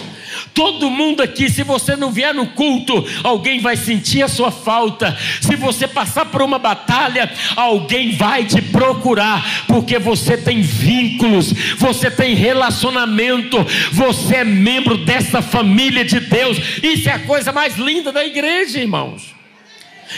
Todo 0.54 0.90
mundo 0.90 1.22
aqui, 1.22 1.50
se 1.50 1.64
você 1.64 1.96
não 1.96 2.12
vier 2.12 2.34
no 2.34 2.48
culto, 2.48 3.06
alguém 3.24 3.60
vai 3.60 3.76
sentir 3.78 4.22
a 4.24 4.28
sua 4.28 4.52
falta. 4.52 5.18
Se 5.42 5.56
você 5.56 5.88
passar 5.88 6.26
por 6.26 6.42
uma 6.42 6.60
batalha, 6.60 7.32
alguém 7.56 8.12
vai 8.12 8.46
te 8.46 8.62
procurar, 8.62 9.66
porque 9.68 9.98
você 10.00 10.38
tem 10.38 10.62
vínculos, 10.62 11.54
você 11.78 12.10
tem 12.12 12.36
relacionamento, 12.36 13.58
você 13.92 14.38
é 14.38 14.44
membro 14.44 14.98
dessa 14.98 15.42
família 15.42 16.04
de 16.04 16.20
Deus. 16.20 16.58
Isso 16.84 17.10
é 17.10 17.14
a 17.14 17.20
coisa 17.20 17.52
mais 17.52 17.78
linda 17.78 18.12
da 18.12 18.26
igreja, 18.26 18.80
irmãos. 18.80 19.36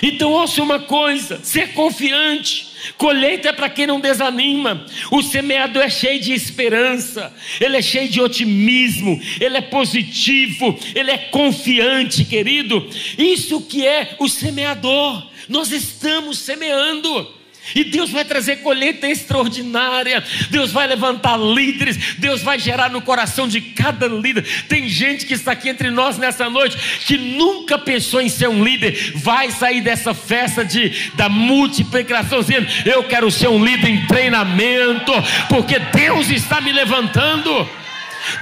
Então, 0.02 0.32
ouça 0.32 0.62
uma 0.62 0.80
coisa: 0.80 1.40
ser 1.44 1.74
confiante. 1.74 2.71
Colheita 2.98 3.50
é 3.50 3.54
para 3.54 3.70
quem 3.70 3.88
não 3.88 4.00
desanima. 4.00 4.86
O 5.12 5.22
semeador 5.22 5.84
é 5.84 5.90
cheio 5.90 6.20
de 6.20 6.34
esperança, 6.34 7.34
ele 7.60 7.78
é 7.78 7.82
cheio 7.82 8.10
de 8.10 8.22
otimismo, 8.22 9.20
ele 9.40 9.58
é 9.58 9.62
positivo, 9.62 10.78
ele 10.96 11.12
é 11.12 11.18
confiante, 11.18 12.26
querido. 12.26 12.88
Isso 13.18 13.62
que 13.62 13.86
é 13.86 14.16
o 14.20 14.28
semeador. 14.28 15.28
Nós 15.48 15.72
estamos 15.72 16.40
semeando. 16.40 17.41
E 17.76 17.84
Deus 17.84 18.10
vai 18.10 18.26
trazer 18.26 18.58
colheita 18.58 19.08
extraordinária. 19.08 20.24
Deus 20.50 20.72
vai 20.72 20.88
levantar 20.88 21.38
líderes. 21.38 22.16
Deus 22.18 22.42
vai 22.42 22.58
gerar 22.60 22.90
no 22.90 23.02
coração 23.02 23.48
de 23.48 23.62
cada 23.62 24.08
líder. 24.08 24.46
Tem 24.68 24.90
gente 24.90 25.26
que 25.26 25.34
está 25.34 25.52
aqui 25.52 25.70
entre 25.70 25.90
nós 25.90 26.18
nessa 26.18 26.50
noite 26.50 26.78
que 27.06 27.18
nunca 27.18 27.78
pensou 27.78 28.20
em 28.20 28.30
ser 28.30 28.50
um 28.50 28.64
líder. 28.64 29.14
Vai 29.16 29.52
sair 29.52 29.82
dessa 29.82 30.14
festa 30.14 30.66
de, 30.66 31.12
da 31.14 31.30
multiplicação 31.30 32.42
dizendo: 32.42 32.68
Eu 32.86 33.04
quero 33.04 33.30
ser 33.32 33.48
um 33.48 33.64
líder 33.64 33.90
em 33.90 34.06
treinamento, 34.08 35.12
porque 35.48 35.80
Deus 35.80 36.30
está 36.30 36.60
me 36.60 36.72
levantando. 36.72 37.81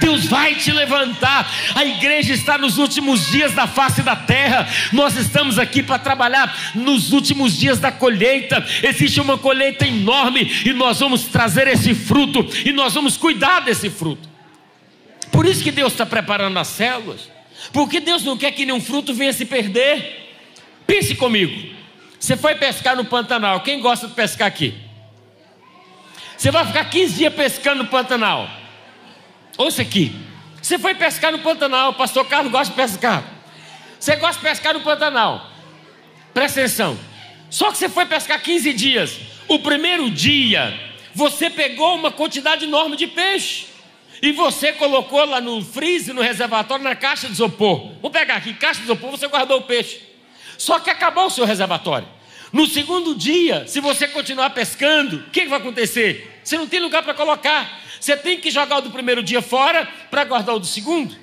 Deus 0.00 0.26
vai 0.26 0.54
te 0.54 0.70
levantar. 0.70 1.50
A 1.74 1.84
igreja 1.84 2.32
está 2.32 2.58
nos 2.58 2.78
últimos 2.78 3.26
dias 3.26 3.52
da 3.52 3.66
face 3.66 4.02
da 4.02 4.14
terra. 4.14 4.68
Nós 4.92 5.16
estamos 5.16 5.58
aqui 5.58 5.82
para 5.82 5.98
trabalhar 5.98 6.72
nos 6.74 7.12
últimos 7.12 7.58
dias 7.58 7.78
da 7.78 7.90
colheita. 7.90 8.64
Existe 8.82 9.20
uma 9.20 9.38
colheita 9.38 9.86
enorme 9.86 10.50
e 10.64 10.72
nós 10.72 11.00
vamos 11.00 11.24
trazer 11.24 11.66
esse 11.68 11.94
fruto 11.94 12.46
e 12.64 12.72
nós 12.72 12.94
vamos 12.94 13.16
cuidar 13.16 13.60
desse 13.60 13.90
fruto. 13.90 14.28
Por 15.32 15.46
isso 15.46 15.62
que 15.62 15.70
Deus 15.70 15.92
está 15.92 16.04
preparando 16.04 16.58
as 16.58 16.68
células. 16.68 17.28
Porque 17.72 18.00
Deus 18.00 18.24
não 18.24 18.36
quer 18.36 18.52
que 18.52 18.64
nenhum 18.64 18.80
fruto 18.80 19.14
venha 19.14 19.32
se 19.32 19.44
perder. 19.44 20.34
Pense 20.86 21.14
comigo. 21.14 21.74
Você 22.18 22.36
foi 22.36 22.54
pescar 22.54 22.96
no 22.96 23.04
Pantanal. 23.04 23.60
Quem 23.60 23.80
gosta 23.80 24.08
de 24.08 24.14
pescar 24.14 24.48
aqui? 24.48 24.74
Você 26.36 26.50
vai 26.50 26.66
ficar 26.66 26.84
15 26.84 27.14
dias 27.14 27.34
pescando 27.34 27.82
no 27.84 27.88
Pantanal. 27.88 28.59
Ouça 29.56 29.82
aqui. 29.82 30.14
Você 30.60 30.78
foi 30.78 30.94
pescar 30.94 31.32
no 31.32 31.38
Pantanal, 31.40 31.90
o 31.90 31.94
pastor 31.94 32.26
Carlos 32.26 32.52
gosta 32.52 32.72
de 32.72 32.80
pescar. 32.80 33.24
Você 33.98 34.16
gosta 34.16 34.40
de 34.40 34.48
pescar 34.48 34.74
no 34.74 34.80
Pantanal. 34.80 35.50
Presta 36.32 36.60
atenção. 36.60 36.98
Só 37.50 37.70
que 37.70 37.78
você 37.78 37.88
foi 37.88 38.06
pescar 38.06 38.40
15 38.40 38.72
dias. 38.72 39.18
O 39.48 39.58
primeiro 39.58 40.10
dia, 40.10 40.78
você 41.14 41.50
pegou 41.50 41.96
uma 41.96 42.10
quantidade 42.10 42.64
enorme 42.64 42.96
de 42.96 43.06
peixe. 43.06 43.66
e 44.22 44.32
você 44.32 44.72
colocou 44.74 45.24
lá 45.24 45.40
no 45.40 45.64
freezer, 45.64 46.14
no 46.14 46.20
reservatório, 46.20 46.84
na 46.84 46.94
caixa 46.94 47.26
de 47.26 47.32
isopor. 47.32 47.92
Vamos 48.02 48.12
pegar 48.12 48.36
aqui, 48.36 48.52
caixa 48.52 48.80
de 48.80 48.84
isopor, 48.84 49.10
você 49.10 49.26
guardou 49.26 49.58
o 49.58 49.62
peixe. 49.62 49.98
Só 50.58 50.78
que 50.78 50.90
acabou 50.90 51.26
o 51.26 51.30
seu 51.30 51.46
reservatório. 51.46 52.06
No 52.52 52.66
segundo 52.66 53.14
dia, 53.14 53.66
se 53.66 53.80
você 53.80 54.06
continuar 54.06 54.50
pescando, 54.50 55.16
o 55.16 55.30
que, 55.30 55.42
que 55.42 55.48
vai 55.48 55.58
acontecer? 55.58 56.40
Você 56.44 56.58
não 56.58 56.66
tem 56.66 56.80
lugar 56.80 57.02
para 57.02 57.14
colocar. 57.14 57.80
Você 58.00 58.16
tem 58.16 58.40
que 58.40 58.50
jogar 58.50 58.78
o 58.78 58.80
do 58.80 58.90
primeiro 58.90 59.22
dia 59.22 59.42
fora 59.42 59.86
para 60.10 60.24
guardar 60.24 60.54
o 60.54 60.58
do 60.58 60.66
segundo. 60.66 61.14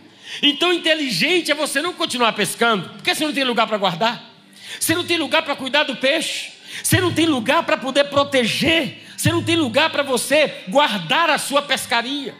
Então, 0.41 0.71
inteligente 0.71 1.51
é 1.51 1.55
você 1.55 1.81
não 1.81 1.93
continuar 1.93 2.33
pescando, 2.33 2.89
porque 2.89 3.15
você 3.15 3.25
não 3.25 3.33
tem 3.33 3.43
lugar 3.43 3.65
para 3.65 3.77
guardar. 3.77 4.23
Você 4.79 4.93
não 4.93 5.03
tem 5.03 5.17
lugar 5.17 5.41
para 5.41 5.55
cuidar 5.55 5.83
do 5.83 5.95
peixe. 5.95 6.51
Você 6.83 7.01
não 7.01 7.11
tem 7.11 7.25
lugar 7.25 7.63
para 7.63 7.77
poder 7.77 8.05
proteger. 8.05 9.03
Você 9.17 9.31
não 9.31 9.41
tem 9.41 9.55
lugar 9.55 9.89
para 9.89 10.03
você 10.03 10.63
guardar 10.69 11.29
a 11.29 11.37
sua 11.37 11.61
pescaria. 11.61 12.35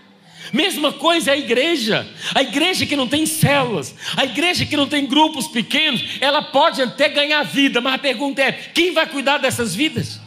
Mesma 0.53 0.93
coisa 0.93 1.31
é 1.31 1.33
a 1.33 1.37
igreja. 1.37 2.07
A 2.35 2.41
igreja 2.41 2.85
que 2.85 2.95
não 2.95 3.07
tem 3.07 3.25
células, 3.25 3.95
a 4.15 4.23
igreja 4.23 4.65
que 4.65 4.77
não 4.77 4.87
tem 4.87 5.05
grupos 5.05 5.47
pequenos, 5.47 6.03
ela 6.21 6.41
pode 6.41 6.81
até 6.81 7.09
ganhar 7.09 7.43
vida, 7.43 7.81
mas 7.81 7.95
a 7.95 7.97
pergunta 7.97 8.41
é: 8.41 8.51
quem 8.51 8.93
vai 8.93 9.07
cuidar 9.07 9.39
dessas 9.39 9.75
vidas? 9.75 10.19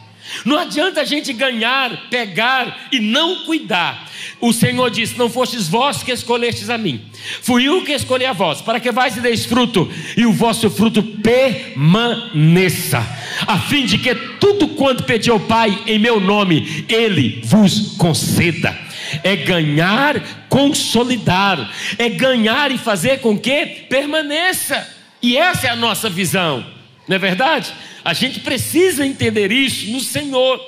Não 0.45 0.59
adianta 0.59 1.01
a 1.01 1.05
gente 1.05 1.33
ganhar, 1.33 2.09
pegar 2.09 2.88
e 2.93 3.01
não 3.01 3.45
cuidar. 3.45 4.09
O 4.40 4.53
Senhor 4.53 4.90
disse: 4.90 5.19
Não 5.19 5.29
fostes 5.29 5.69
vós 5.69 6.03
que 6.03 6.12
escolhestes 6.12 6.71
a 6.71 6.79
mim, 6.79 7.01
fui 7.43 7.69
eu 7.69 7.85
que 7.85 7.93
escolhi 7.93 8.25
a 8.25 8.33
vós, 8.33 8.61
para 8.61 8.81
que 8.81 8.90
vais 8.90 9.16
e 9.16 9.21
deis 9.21 9.45
fruto, 9.45 9.90
e 10.16 10.25
o 10.25 10.33
vosso 10.33 10.71
fruto 10.71 11.03
permaneça, 11.03 12.99
a 13.47 13.59
fim 13.59 13.87
de 13.87 13.99
que 13.99 14.14
tudo 14.14 14.69
quanto 14.69 15.05
pediu 15.05 15.35
ao 15.35 15.40
Pai 15.40 15.83
em 15.87 15.99
meu 15.99 16.21
nome, 16.21 16.85
Ele 16.88 17.43
vos 17.45 17.97
conceda. 17.97 18.90
É 19.25 19.35
ganhar, 19.35 20.47
consolidar, 20.49 21.71
é 21.99 22.09
ganhar 22.09 22.71
e 22.71 22.79
fazer 22.79 23.21
com 23.21 23.37
que 23.37 23.66
permaneça, 23.88 24.88
e 25.21 25.37
essa 25.37 25.66
é 25.66 25.71
a 25.71 25.77
nossa 25.77 26.09
visão, 26.09 26.64
não 27.11 27.16
é 27.16 27.18
verdade? 27.18 27.75
A 28.05 28.14
gente 28.14 28.38
precisa 28.38 29.05
entender 29.05 29.51
isso 29.51 29.90
no 29.90 29.99
Senhor. 29.99 30.64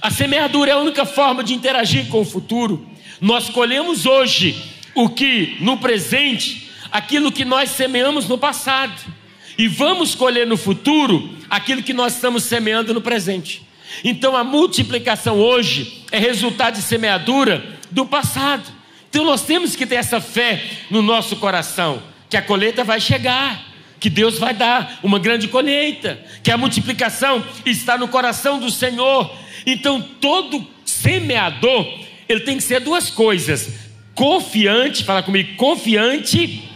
A 0.00 0.10
semeadura 0.10 0.70
é 0.70 0.72
a 0.72 0.78
única 0.78 1.04
forma 1.04 1.44
de 1.44 1.52
interagir 1.52 2.06
com 2.06 2.22
o 2.22 2.24
futuro. 2.24 2.88
Nós 3.20 3.50
colhemos 3.50 4.06
hoje 4.06 4.56
o 4.94 5.10
que 5.10 5.58
no 5.60 5.76
presente, 5.76 6.70
aquilo 6.90 7.30
que 7.30 7.44
nós 7.44 7.72
semeamos 7.72 8.26
no 8.26 8.38
passado. 8.38 8.98
E 9.58 9.68
vamos 9.68 10.14
colher 10.14 10.46
no 10.46 10.56
futuro 10.56 11.28
aquilo 11.50 11.82
que 11.82 11.92
nós 11.92 12.14
estamos 12.14 12.44
semeando 12.44 12.94
no 12.94 13.02
presente. 13.02 13.60
Então 14.02 14.34
a 14.34 14.42
multiplicação 14.42 15.38
hoje 15.38 16.04
é 16.10 16.18
resultado 16.18 16.76
de 16.76 16.82
semeadura 16.82 17.78
do 17.90 18.06
passado. 18.06 18.64
Então 19.10 19.26
nós 19.26 19.42
temos 19.42 19.76
que 19.76 19.84
ter 19.84 19.96
essa 19.96 20.22
fé 20.22 20.64
no 20.90 21.02
nosso 21.02 21.36
coração, 21.36 22.02
que 22.30 22.36
a 22.38 22.40
colheita 22.40 22.82
vai 22.82 22.98
chegar 22.98 23.71
que 24.02 24.10
Deus 24.10 24.36
vai 24.36 24.52
dar 24.52 24.98
uma 25.00 25.20
grande 25.20 25.46
colheita, 25.46 26.20
que 26.42 26.50
a 26.50 26.58
multiplicação 26.58 27.46
está 27.64 27.96
no 27.96 28.08
coração 28.08 28.58
do 28.58 28.68
Senhor. 28.68 29.32
Então, 29.64 30.02
todo 30.20 30.66
semeador, 30.84 31.86
ele 32.28 32.40
tem 32.40 32.56
que 32.56 32.64
ser 32.64 32.80
duas 32.80 33.10
coisas: 33.10 33.74
confiante, 34.12 35.04
fala 35.04 35.22
comigo, 35.22 35.54
confiante 35.54 36.68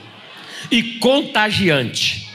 e 0.70 0.82
contagiante. 1.00 2.28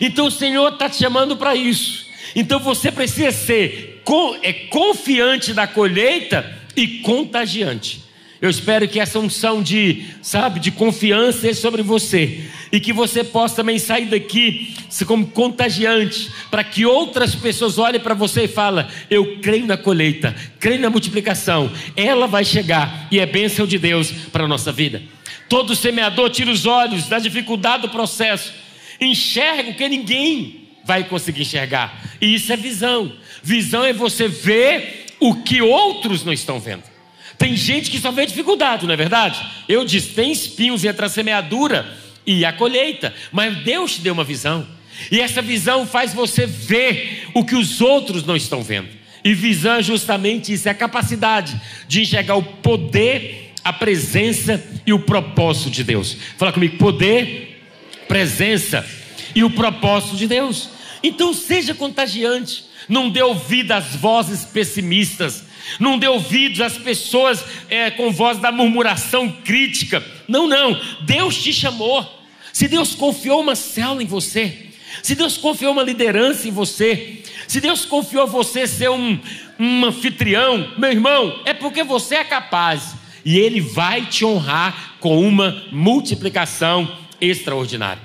Então, 0.00 0.26
o 0.26 0.30
Senhor 0.30 0.72
está 0.72 0.90
te 0.90 0.96
chamando 0.96 1.36
para 1.36 1.54
isso. 1.54 2.06
Então, 2.34 2.58
você 2.58 2.90
precisa 2.90 3.30
ser 3.30 4.02
é, 4.42 4.52
confiante 4.52 5.54
da 5.54 5.68
colheita 5.68 6.52
e 6.74 6.98
contagiante. 6.98 8.02
Eu 8.40 8.50
espero 8.50 8.86
que 8.86 9.00
essa 9.00 9.18
unção 9.18 9.62
de, 9.62 10.04
sabe, 10.20 10.60
de 10.60 10.70
confiança 10.70 11.40
seja 11.40 11.60
sobre 11.60 11.82
você 11.82 12.44
e 12.70 12.78
que 12.78 12.92
você 12.92 13.24
possa 13.24 13.56
também 13.56 13.78
sair 13.78 14.06
daqui 14.06 14.74
como 15.06 15.26
contagiante, 15.26 16.30
para 16.50 16.64
que 16.64 16.84
outras 16.84 17.34
pessoas 17.34 17.78
olhem 17.78 18.00
para 18.00 18.14
você 18.14 18.44
e 18.44 18.48
falem: 18.48 18.86
Eu 19.10 19.38
creio 19.40 19.66
na 19.66 19.76
colheita, 19.76 20.34
creio 20.60 20.80
na 20.80 20.90
multiplicação, 20.90 21.70
ela 21.96 22.26
vai 22.26 22.44
chegar 22.44 23.08
e 23.10 23.18
é 23.18 23.26
bênção 23.26 23.66
de 23.66 23.78
Deus 23.78 24.10
para 24.32 24.44
a 24.44 24.48
nossa 24.48 24.70
vida. 24.70 25.02
Todo 25.48 25.76
semeador 25.76 26.28
tira 26.30 26.50
os 26.50 26.66
olhos 26.66 27.08
da 27.08 27.18
dificuldade 27.18 27.82
do 27.82 27.88
processo, 27.88 28.52
enxerga 29.00 29.70
o 29.70 29.74
que 29.74 29.88
ninguém 29.88 30.68
vai 30.84 31.04
conseguir 31.04 31.42
enxergar, 31.42 32.02
e 32.20 32.34
isso 32.34 32.52
é 32.52 32.56
visão. 32.56 33.12
Visão 33.42 33.84
é 33.84 33.92
você 33.92 34.28
ver 34.28 35.06
o 35.18 35.36
que 35.36 35.62
outros 35.62 36.24
não 36.24 36.32
estão 36.32 36.60
vendo. 36.60 36.95
Tem 37.38 37.56
gente 37.56 37.90
que 37.90 37.98
só 37.98 38.10
vê 38.10 38.26
dificuldade, 38.26 38.86
não 38.86 38.94
é 38.94 38.96
verdade? 38.96 39.44
Eu 39.68 39.84
disse: 39.84 40.14
tem 40.14 40.32
espinhos 40.32 40.84
entre 40.84 41.04
a 41.04 41.08
semeadura 41.08 41.86
e 42.26 42.44
a 42.44 42.52
colheita, 42.52 43.14
mas 43.30 43.56
Deus 43.58 43.94
te 43.94 44.00
deu 44.00 44.12
uma 44.12 44.24
visão, 44.24 44.66
e 45.10 45.20
essa 45.20 45.42
visão 45.42 45.86
faz 45.86 46.14
você 46.14 46.46
ver 46.46 47.28
o 47.34 47.44
que 47.44 47.54
os 47.54 47.80
outros 47.80 48.24
não 48.24 48.36
estão 48.36 48.62
vendo. 48.62 48.88
E 49.22 49.34
visão 49.34 49.74
é 49.74 49.82
justamente 49.82 50.52
isso, 50.52 50.68
é 50.68 50.70
a 50.70 50.74
capacidade 50.74 51.60
de 51.88 52.00
enxergar 52.00 52.36
o 52.36 52.42
poder, 52.42 53.52
a 53.64 53.72
presença 53.72 54.64
e 54.86 54.92
o 54.92 55.00
propósito 55.00 55.70
de 55.70 55.84
Deus. 55.84 56.16
Fala 56.36 56.52
comigo: 56.52 56.78
poder, 56.78 57.60
presença 58.08 58.86
e 59.34 59.44
o 59.44 59.50
propósito 59.50 60.16
de 60.16 60.26
Deus. 60.26 60.70
Então 61.02 61.34
seja 61.34 61.74
contagiante, 61.74 62.64
não 62.88 63.10
dê 63.10 63.22
ouvido 63.22 63.72
às 63.72 63.94
vozes 63.96 64.44
pessimistas, 64.44 65.44
não 65.78 65.98
dê 65.98 66.08
ouvidos 66.08 66.60
às 66.60 66.78
pessoas 66.78 67.44
é, 67.68 67.90
com 67.90 68.10
voz 68.10 68.38
da 68.38 68.52
murmuração 68.52 69.30
crítica. 69.44 70.04
Não, 70.28 70.46
não. 70.46 70.80
Deus 71.02 71.42
te 71.42 71.52
chamou. 71.52 72.14
Se 72.52 72.68
Deus 72.68 72.94
confiou 72.94 73.40
uma 73.40 73.54
célula 73.54 74.02
em 74.02 74.06
você, 74.06 74.66
se 75.02 75.14
Deus 75.14 75.36
confiou 75.36 75.72
uma 75.72 75.82
liderança 75.82 76.48
em 76.48 76.50
você, 76.50 77.22
se 77.46 77.60
Deus 77.60 77.84
confiou 77.84 78.26
você 78.26 78.66
ser 78.66 78.90
um, 78.90 79.18
um 79.58 79.84
anfitrião, 79.84 80.72
meu 80.78 80.90
irmão, 80.90 81.42
é 81.44 81.52
porque 81.52 81.84
você 81.84 82.16
é 82.16 82.24
capaz. 82.24 82.94
E 83.24 83.38
Ele 83.38 83.60
vai 83.60 84.06
te 84.06 84.24
honrar 84.24 84.96
com 85.00 85.20
uma 85.20 85.64
multiplicação 85.70 86.90
extraordinária. 87.20 88.02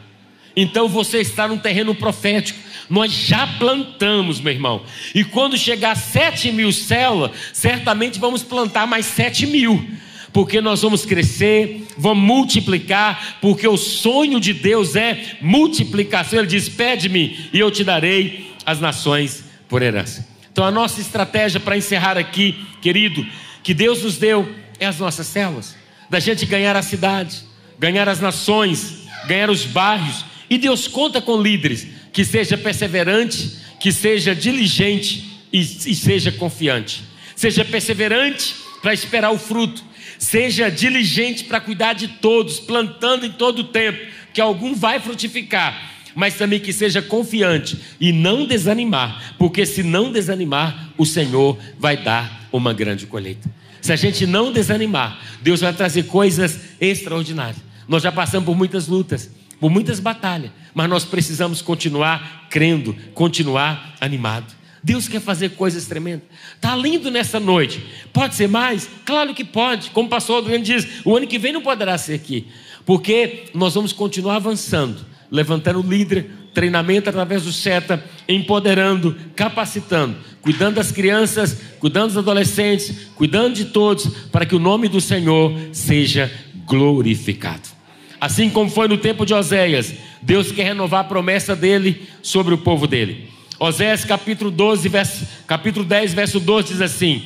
Então 0.56 0.88
você 0.88 1.20
está 1.20 1.48
num 1.48 1.58
terreno 1.58 1.96
profético. 1.96 2.60
Nós 2.90 3.12
já 3.12 3.48
plantamos, 3.48 4.42
meu 4.42 4.52
irmão. 4.52 4.84
E 5.16 5.24
quando 5.24 5.58
chegar 5.58 5.96
sete 5.96 6.52
mil 6.52 6.72
células, 6.72 7.32
certamente 7.54 8.20
vamos 8.20 8.44
plantar 8.44 8.86
mais 8.86 9.06
sete 9.06 9.46
mil. 9.46 9.86
Porque 10.34 10.62
nós 10.62 10.82
vamos 10.82 11.06
crescer, 11.06 11.86
vamos 11.98 12.24
multiplicar, 12.24 13.38
porque 13.42 13.68
o 13.68 13.76
sonho 13.76 14.40
de 14.40 14.54
Deus 14.54 14.96
é 14.96 15.38
multiplicação. 15.42 16.40
Ele 16.40 16.48
diz: 16.48 16.70
Pede-me 16.70 17.50
e 17.52 17.60
eu 17.60 17.70
te 17.70 17.84
darei 17.84 18.54
as 18.66 18.80
nações 18.80 19.44
por 19.68 19.82
herança. 19.82 20.28
Então, 20.52 20.66
a 20.66 20.72
nossa 20.72 21.00
estratégia 21.00 21.60
para 21.60 21.78
encerrar 21.78 22.18
aqui, 22.18 22.56
querido, 22.82 23.26
que 23.64 23.74
Deus 23.74 24.04
nos 24.04 24.18
deu 24.18 24.54
é 24.80 24.86
as 24.86 25.00
nossas 25.00 25.28
células, 25.28 25.76
da 26.10 26.20
gente 26.20 26.46
ganhar 26.46 26.76
a 26.76 26.82
cidade, 26.82 27.44
ganhar 27.80 28.10
as 28.10 28.20
nações, 28.20 29.04
ganhar 29.28 29.50
os 29.50 29.66
bairros. 29.66 30.26
E 30.52 30.58
Deus 30.58 30.86
conta 30.86 31.22
com 31.22 31.42
líderes 31.42 31.88
que 32.12 32.26
seja 32.26 32.58
perseverante, 32.58 33.52
que 33.80 33.90
seja 33.90 34.36
diligente 34.36 35.40
e, 35.52 35.60
e 35.60 35.96
seja 35.96 36.30
confiante. 36.30 37.04
Seja 37.38 37.64
perseverante 37.64 38.54
para 38.82 38.94
esperar 38.94 39.32
o 39.32 39.40
fruto. 39.40 39.82
Seja 40.20 40.70
diligente 40.70 41.46
para 41.46 41.62
cuidar 41.62 41.94
de 41.94 42.10
todos, 42.10 42.60
plantando 42.60 43.26
em 43.26 43.32
todo 43.32 43.60
o 43.60 43.64
tempo, 43.64 44.06
que 44.34 44.42
algum 44.42 44.76
vai 44.76 45.00
frutificar. 45.00 45.90
Mas 46.14 46.36
também 46.36 46.60
que 46.60 46.74
seja 46.74 47.02
confiante 47.02 47.80
e 47.98 48.12
não 48.12 48.46
desanimar, 48.46 49.36
porque 49.38 49.66
se 49.66 49.82
não 49.82 50.12
desanimar, 50.12 50.90
o 50.98 51.06
Senhor 51.06 51.58
vai 51.80 51.96
dar 51.96 52.50
uma 52.52 52.74
grande 52.74 53.06
colheita. 53.06 53.50
Se 53.80 53.94
a 53.94 53.96
gente 53.96 54.28
não 54.28 54.52
desanimar, 54.52 55.18
Deus 55.42 55.62
vai 55.62 55.72
trazer 55.72 56.04
coisas 56.04 56.60
extraordinárias. 56.82 57.64
Nós 57.88 58.04
já 58.04 58.12
passamos 58.12 58.46
por 58.46 58.56
muitas 58.56 58.90
lutas, 58.90 59.30
por 59.62 59.69
muitas 59.69 60.00
batalhas, 60.00 60.52
mas 60.74 60.89
nós 60.89 61.06
precisamos 61.06 61.62
continuar 61.62 62.47
crendo, 62.50 62.95
continuar 63.13 63.95
animado. 64.02 64.54
Deus 64.84 65.08
quer 65.08 65.21
fazer 65.21 65.50
coisas 65.50 65.86
tremendas. 65.86 66.24
Está 66.56 66.76
lindo 66.76 67.12
nessa 67.12 67.39
noite. 67.39 67.86
Pode 68.12 68.34
ser 68.34 68.47
mais? 68.47 68.89
Claro 69.06 69.36
que 69.36 69.43
pode. 69.43 69.91
Como 69.91 70.08
o 70.08 70.10
pastor 70.10 70.39
Adriano 70.39 70.63
diz, 70.63 71.06
o 71.06 71.15
ano 71.15 71.28
que 71.28 71.38
vem 71.38 71.54
não 71.54 71.62
poderá 71.62 71.95
ser 72.00 72.15
aqui. 72.15 72.47
Porque 72.84 73.52
nós 73.54 73.76
vamos 73.76 73.93
continuar 73.93 74.38
avançando, 74.38 75.06
levantando 75.30 75.88
líder, 75.88 76.32
treinamento 76.56 77.12
através 77.12 77.43
do 77.43 77.54
SETA, 77.54 78.04
empoderando, 78.28 79.15
capacitando, 79.36 80.17
cuidando 80.41 80.78
das 80.78 80.91
crianças, 80.91 81.56
cuidando 81.80 82.08
dos 82.08 82.17
adolescentes, 82.17 83.10
cuidando 83.13 83.54
de 83.54 83.65
todos, 83.65 84.08
para 84.32 84.47
que 84.47 84.56
o 84.56 84.60
nome 84.60 84.88
do 84.88 85.00
Senhor 85.00 85.56
seja 85.71 86.32
glorificado. 86.65 87.81
Assim 88.22 88.52
como 88.52 88.70
foi 88.70 88.88
no 88.88 89.00
tempo 89.00 89.26
de 89.26 89.34
Oséias, 89.34 89.96
Deus 90.22 90.52
quer 90.52 90.66
renovar 90.66 91.02
a 91.02 91.06
promessa 91.06 91.56
dele 91.56 92.08
sobre 92.22 92.54
o 92.54 92.58
povo 92.60 92.86
dele. 92.86 93.28
Oséias 93.60 94.06
capítulo 94.06 94.52
12, 94.52 94.88
verso, 94.90 95.28
capítulo 95.48 95.84
10, 95.84 96.14
verso 96.14 96.40
12 96.40 96.68
diz 96.68 96.82
assim: 96.82 97.24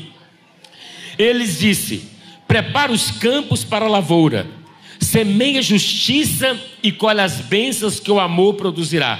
Eles 1.19 1.59
disse: 1.59 2.09
prepara 2.47 2.93
os 2.93 3.11
campos 3.11 3.65
para 3.65 3.83
a 3.83 3.89
lavoura, 3.89 4.47
semeia 4.97 5.61
justiça 5.61 6.57
e 6.81 6.93
colhe 6.93 7.19
as 7.19 7.41
bênçãos 7.41 7.99
que 7.99 8.09
o 8.09 8.17
amor 8.17 8.53
produzirá. 8.53 9.19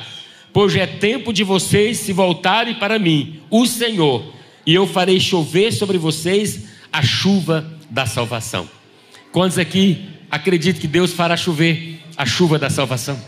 Pois 0.54 0.74
é 0.78 0.88
tempo 0.88 1.34
de 1.34 1.44
vocês 1.44 1.98
se 1.98 2.14
voltarem 2.14 2.76
para 2.76 2.98
mim, 2.98 3.42
o 3.50 3.66
Senhor, 3.66 4.24
e 4.66 4.74
eu 4.74 4.88
farei 4.88 5.20
chover 5.20 5.74
sobre 5.74 5.98
vocês 5.98 6.70
a 6.94 7.04
chuva 7.04 7.70
da 7.90 8.06
salvação. 8.06 8.70
Quantos 9.34 9.58
aqui 9.58 10.15
acreditam 10.36 10.82
que 10.82 10.88
Deus 10.88 11.14
fará 11.14 11.36
chover 11.36 12.02
a 12.16 12.26
chuva 12.26 12.60
da 12.60 12.70
salvação? 12.70 13.20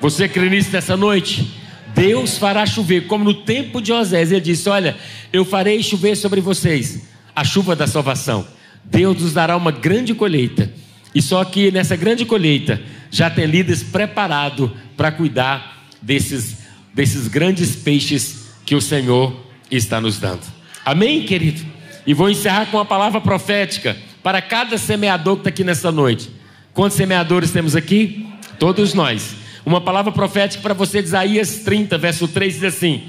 Você 0.00 0.28
crê 0.28 0.48
nisso 0.50 0.70
nessa 0.72 0.96
noite? 0.96 1.50
Deus 1.94 2.36
fará 2.36 2.66
chover, 2.66 3.06
como 3.06 3.24
no 3.24 3.34
tempo 3.34 3.80
de 3.80 3.92
Osés, 3.92 4.32
ele 4.32 4.40
disse: 4.40 4.68
Olha, 4.68 4.96
eu 5.32 5.44
farei 5.44 5.82
chover 5.82 6.16
sobre 6.16 6.40
vocês 6.40 7.08
a 7.34 7.44
chuva 7.44 7.76
da 7.76 7.86
salvação. 7.86 8.46
Deus 8.84 9.20
nos 9.20 9.32
dará 9.32 9.56
uma 9.56 9.70
grande 9.70 10.14
colheita. 10.14 10.70
E 11.14 11.22
só 11.22 11.44
que 11.44 11.70
nessa 11.70 11.94
grande 11.94 12.24
colheita 12.24 12.82
já 13.10 13.30
tem 13.30 13.46
líderes 13.46 13.82
preparados 13.82 14.70
para 14.96 15.12
cuidar 15.12 15.86
desses, 16.02 16.58
desses 16.92 17.28
grandes 17.28 17.76
peixes 17.76 18.48
que 18.66 18.74
o 18.74 18.80
Senhor 18.80 19.34
está 19.70 20.00
nos 20.00 20.18
dando. 20.18 20.42
Amém, 20.84 21.24
querido? 21.24 21.64
E 22.06 22.12
vou 22.12 22.28
encerrar 22.28 22.66
com 22.66 22.76
uma 22.76 22.84
palavra 22.84 23.20
profética 23.20 23.96
para 24.24 24.40
cada 24.40 24.78
semeador 24.78 25.34
que 25.34 25.40
está 25.40 25.50
aqui 25.50 25.62
nessa 25.62 25.92
noite. 25.92 26.30
Quantos 26.72 26.96
semeadores 26.96 27.50
temos 27.50 27.76
aqui? 27.76 28.26
Todos 28.58 28.94
nós. 28.94 29.36
Uma 29.66 29.82
palavra 29.82 30.10
profética 30.10 30.62
para 30.62 30.72
você 30.72 31.00
Isaías 31.00 31.58
30, 31.58 31.98
verso 31.98 32.26
3 32.26 32.54
diz 32.54 32.64
assim: 32.64 33.02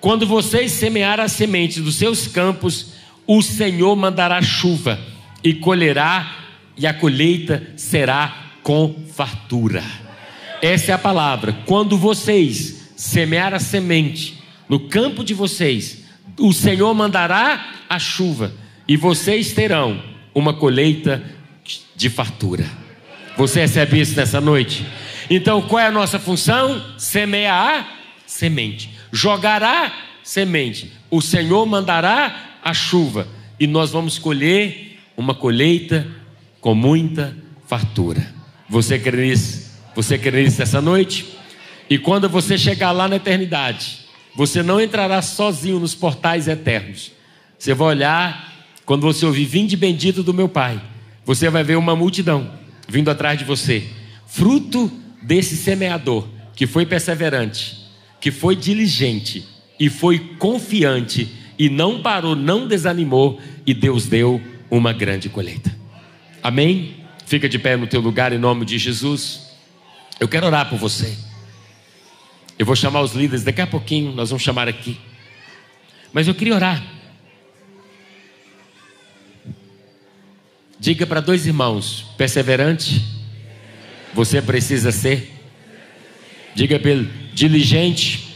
Quando 0.00 0.26
vocês 0.26 0.72
semearem 0.72 1.24
as 1.24 1.30
sementes 1.32 1.82
dos 1.82 1.94
seus 1.94 2.26
campos, 2.26 2.94
o 3.28 3.40
Senhor 3.42 3.94
mandará 3.94 4.42
chuva 4.42 4.98
e 5.42 5.54
colherá, 5.54 6.34
e 6.76 6.84
a 6.84 6.92
colheita 6.92 7.62
será 7.76 8.36
com 8.64 9.04
fartura. 9.14 9.84
Essa 10.60 10.90
é 10.90 10.94
a 10.96 10.98
palavra. 10.98 11.52
Quando 11.64 11.96
vocês 11.96 12.90
semear 12.96 13.54
a 13.54 13.60
semente 13.60 14.42
no 14.68 14.80
campo 14.80 15.22
de 15.22 15.32
vocês, 15.32 16.02
o 16.40 16.52
Senhor 16.52 16.92
mandará 16.92 17.72
a 17.88 18.00
chuva 18.00 18.52
e 18.88 18.96
vocês 18.96 19.52
terão 19.52 20.15
uma 20.36 20.52
colheita 20.52 21.24
de 21.96 22.10
fartura. 22.10 22.66
Você 23.38 23.60
recebe 23.60 23.98
isso 23.98 24.14
nessa 24.14 24.38
noite? 24.38 24.86
Então, 25.30 25.62
qual 25.62 25.80
é 25.80 25.86
a 25.86 25.90
nossa 25.90 26.18
função? 26.18 26.84
Semear 26.98 27.88
semente, 28.26 28.90
jogará 29.10 29.90
semente. 30.22 30.92
O 31.10 31.22
Senhor 31.22 31.64
mandará 31.64 32.58
a 32.62 32.74
chuva 32.74 33.26
e 33.58 33.66
nós 33.66 33.92
vamos 33.92 34.18
colher 34.18 34.98
uma 35.16 35.34
colheita 35.34 36.06
com 36.60 36.74
muita 36.74 37.34
fartura. 37.66 38.34
Você 38.68 38.98
crê 38.98 39.28
nisso? 39.28 39.70
Você 39.94 40.18
crê 40.18 40.42
nisso 40.42 40.58
nessa 40.58 40.82
noite? 40.82 41.34
E 41.88 41.96
quando 41.96 42.28
você 42.28 42.58
chegar 42.58 42.92
lá 42.92 43.08
na 43.08 43.16
eternidade, 43.16 44.00
você 44.34 44.62
não 44.62 44.82
entrará 44.82 45.22
sozinho 45.22 45.80
nos 45.80 45.94
portais 45.94 46.46
eternos. 46.46 47.10
Você 47.58 47.72
vai 47.72 47.88
olhar, 47.88 48.55
quando 48.86 49.02
você 49.02 49.26
ouvir 49.26 49.44
vinde 49.44 49.76
bendito 49.76 50.22
do 50.22 50.32
meu 50.32 50.48
Pai, 50.48 50.80
você 51.24 51.50
vai 51.50 51.64
ver 51.64 51.76
uma 51.76 51.96
multidão 51.96 52.48
vindo 52.88 53.10
atrás 53.10 53.36
de 53.36 53.44
você, 53.44 53.84
fruto 54.26 54.90
desse 55.20 55.56
semeador 55.56 56.28
que 56.54 56.68
foi 56.68 56.86
perseverante, 56.86 57.76
que 58.20 58.30
foi 58.30 58.54
diligente 58.54 59.44
e 59.78 59.90
foi 59.90 60.20
confiante 60.38 61.28
e 61.58 61.68
não 61.68 62.00
parou, 62.00 62.36
não 62.36 62.68
desanimou 62.68 63.40
e 63.66 63.74
Deus 63.74 64.06
deu 64.06 64.40
uma 64.70 64.92
grande 64.92 65.28
colheita. 65.28 65.76
Amém? 66.40 66.94
Fica 67.26 67.48
de 67.48 67.58
pé 67.58 67.76
no 67.76 67.88
teu 67.88 68.00
lugar 68.00 68.32
em 68.32 68.38
nome 68.38 68.64
de 68.64 68.78
Jesus. 68.78 69.50
Eu 70.20 70.28
quero 70.28 70.46
orar 70.46 70.70
por 70.70 70.78
você. 70.78 71.18
Eu 72.56 72.64
vou 72.64 72.76
chamar 72.76 73.00
os 73.00 73.14
líderes 73.14 73.42
daqui 73.42 73.60
a 73.60 73.66
pouquinho, 73.66 74.12
nós 74.12 74.30
vamos 74.30 74.44
chamar 74.44 74.68
aqui. 74.68 74.96
Mas 76.12 76.28
eu 76.28 76.34
queria 76.34 76.54
orar. 76.54 76.95
Diga 80.78 81.06
para 81.06 81.20
dois 81.20 81.46
irmãos, 81.46 82.04
perseverante 82.16 83.16
você 84.16 84.40
precisa 84.40 84.90
ser. 84.90 85.30
Diga 86.54 86.80
ele, 86.88 87.10
diligente. 87.34 88.34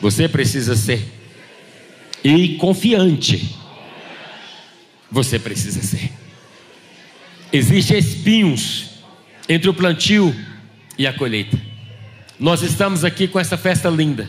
Você 0.00 0.28
precisa 0.28 0.74
ser. 0.74 1.06
E 2.24 2.56
confiante. 2.56 3.56
Você 5.08 5.38
precisa 5.38 5.80
ser. 5.80 6.10
Existem 7.52 7.96
espinhos 7.96 8.90
entre 9.48 9.70
o 9.70 9.74
plantio 9.74 10.34
e 10.98 11.06
a 11.06 11.12
colheita. 11.12 11.56
Nós 12.40 12.62
estamos 12.62 13.04
aqui 13.04 13.28
com 13.28 13.38
essa 13.38 13.56
festa 13.56 13.88
linda. 13.88 14.28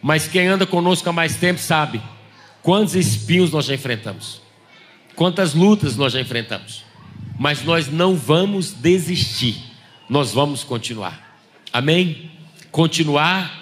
Mas 0.00 0.26
quem 0.26 0.46
anda 0.46 0.66
conosco 0.66 1.08
há 1.10 1.12
mais 1.12 1.36
tempo 1.36 1.60
sabe 1.60 2.00
quantos 2.62 2.94
espinhos 2.94 3.50
nós 3.50 3.66
já 3.66 3.74
enfrentamos, 3.74 4.40
quantas 5.18 5.52
lutas 5.52 5.96
nós 5.96 6.14
já 6.14 6.20
enfrentamos. 6.20 6.82
Mas 7.38 7.62
nós 7.62 7.88
não 7.88 8.16
vamos 8.16 8.72
desistir 8.72 9.68
nós 10.08 10.32
vamos 10.32 10.64
continuar. 10.64 11.38
Amém? 11.72 12.30
Continuar 12.70 13.56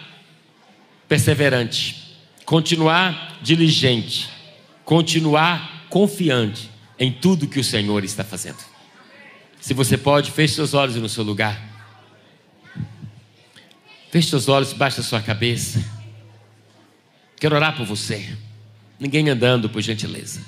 perseverante, 1.09 2.16
continuar 2.45 3.38
diligente, 3.42 4.29
continuar 4.85 5.87
confiante 5.88 6.71
em 6.99 7.12
tudo 7.12 7.49
que 7.49 7.61
o 7.61 7.64
Senhor 7.64 8.05
está 8.05 8.25
fazendo. 8.25 8.59
Se 9.61 9.75
você 9.75 9.99
pode, 9.99 10.31
feche 10.31 10.55
seus 10.55 10.75
olhos 10.75 10.97
no 10.97 11.09
seu 11.09 11.25
lugar. 11.25 11.61
Feche 14.11 14.29
seus 14.29 14.49
olhos, 14.49 14.73
baixa 14.73 15.03
sua 15.03 15.21
cabeça. 15.21 15.85
Quero 17.38 17.57
orar 17.57 17.77
por 17.77 17.85
você. 17.85 18.37
Ninguém 18.99 19.29
andando, 19.29 19.69
por 19.69 19.83
gentileza. 19.83 20.40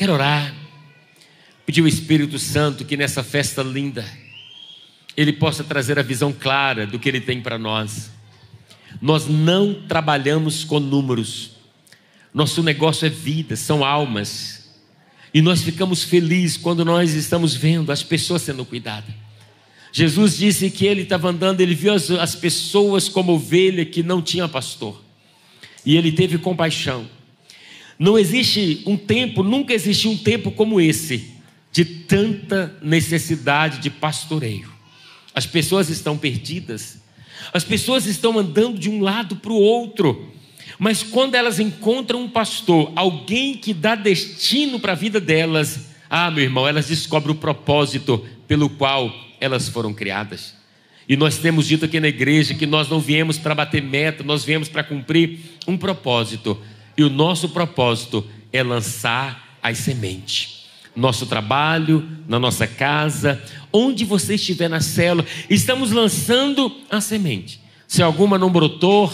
Quero 0.00 0.14
orar. 0.14 0.54
Pedir 1.66 1.82
o 1.82 1.86
Espírito 1.86 2.38
Santo 2.38 2.86
que 2.86 2.96
nessa 2.96 3.22
festa 3.22 3.62
linda 3.62 4.02
ele 5.14 5.30
possa 5.30 5.62
trazer 5.62 5.98
a 5.98 6.02
visão 6.02 6.32
clara 6.32 6.86
do 6.86 6.98
que 6.98 7.06
ele 7.06 7.20
tem 7.20 7.42
para 7.42 7.58
nós. 7.58 8.10
Nós 8.98 9.26
não 9.26 9.74
trabalhamos 9.86 10.64
com 10.64 10.80
números, 10.80 11.50
nosso 12.32 12.62
negócio 12.62 13.04
é 13.04 13.10
vida, 13.10 13.56
são 13.56 13.84
almas, 13.84 14.70
e 15.34 15.42
nós 15.42 15.60
ficamos 15.60 16.02
felizes 16.02 16.56
quando 16.56 16.82
nós 16.82 17.12
estamos 17.12 17.54
vendo 17.54 17.92
as 17.92 18.02
pessoas 18.02 18.40
sendo 18.40 18.64
cuidadas. 18.64 19.14
Jesus 19.92 20.38
disse 20.38 20.70
que 20.70 20.86
ele 20.86 21.02
estava 21.02 21.28
andando, 21.28 21.60
ele 21.60 21.74
viu 21.74 21.92
as, 21.92 22.10
as 22.10 22.34
pessoas 22.34 23.06
como 23.06 23.32
ovelha 23.32 23.84
que 23.84 24.02
não 24.02 24.22
tinha 24.22 24.48
pastor, 24.48 25.04
e 25.84 25.94
ele 25.94 26.10
teve 26.10 26.38
compaixão. 26.38 27.19
Não 28.00 28.18
existe 28.18 28.82
um 28.86 28.96
tempo, 28.96 29.42
nunca 29.42 29.74
existiu 29.74 30.12
um 30.12 30.16
tempo 30.16 30.50
como 30.50 30.80
esse, 30.80 31.34
de 31.70 31.84
tanta 31.84 32.74
necessidade 32.80 33.78
de 33.78 33.90
pastoreio. 33.90 34.72
As 35.34 35.44
pessoas 35.44 35.90
estão 35.90 36.16
perdidas. 36.16 36.98
As 37.52 37.62
pessoas 37.62 38.06
estão 38.06 38.38
andando 38.38 38.78
de 38.78 38.88
um 38.88 39.02
lado 39.02 39.36
para 39.36 39.52
o 39.52 39.60
outro. 39.60 40.32
Mas 40.78 41.02
quando 41.02 41.34
elas 41.34 41.60
encontram 41.60 42.22
um 42.22 42.28
pastor, 42.28 42.90
alguém 42.96 43.54
que 43.54 43.74
dá 43.74 43.94
destino 43.94 44.80
para 44.80 44.92
a 44.92 44.96
vida 44.96 45.20
delas, 45.20 45.90
ah, 46.08 46.30
meu 46.30 46.44
irmão, 46.44 46.66
elas 46.66 46.88
descobrem 46.88 47.34
o 47.34 47.38
propósito 47.38 48.24
pelo 48.48 48.70
qual 48.70 49.14
elas 49.38 49.68
foram 49.68 49.92
criadas. 49.92 50.54
E 51.06 51.18
nós 51.18 51.36
temos 51.36 51.68
dito 51.68 51.84
aqui 51.84 52.00
na 52.00 52.08
igreja 52.08 52.54
que 52.54 52.64
nós 52.64 52.88
não 52.88 52.98
viemos 52.98 53.36
para 53.36 53.54
bater 53.54 53.82
meta, 53.82 54.24
nós 54.24 54.42
viemos 54.42 54.70
para 54.70 54.82
cumprir 54.82 55.38
um 55.68 55.76
propósito. 55.76 56.58
E 56.96 57.02
o 57.02 57.10
nosso 57.10 57.48
propósito 57.48 58.26
é 58.52 58.62
lançar 58.62 59.58
as 59.62 59.78
sementes 59.78 60.60
nosso 60.94 61.26
trabalho, 61.26 62.06
na 62.28 62.38
nossa 62.38 62.66
casa, 62.66 63.42
onde 63.72 64.04
você 64.04 64.34
estiver 64.34 64.68
na 64.68 64.80
célula, 64.80 65.26
estamos 65.48 65.92
lançando 65.92 66.74
a 66.90 67.00
semente. 67.00 67.60
Se 67.86 68.02
alguma 68.02 68.38
não 68.38 68.50
brotou, 68.50 69.12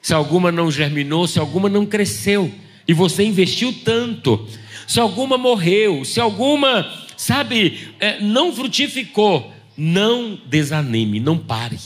se 0.00 0.14
alguma 0.14 0.50
não 0.50 0.70
germinou, 0.70 1.26
se 1.26 1.38
alguma 1.38 1.68
não 1.68 1.84
cresceu, 1.84 2.50
e 2.88 2.92
você 2.92 3.24
investiu 3.24 3.74
tanto, 3.84 4.46
se 4.86 5.00
alguma 5.00 5.36
morreu, 5.36 6.04
se 6.04 6.20
alguma, 6.20 6.88
sabe, 7.16 7.90
é, 7.98 8.20
não 8.20 8.52
frutificou, 8.52 9.52
não 9.76 10.38
desanime, 10.46 11.18
não 11.18 11.36
pare, 11.36 11.78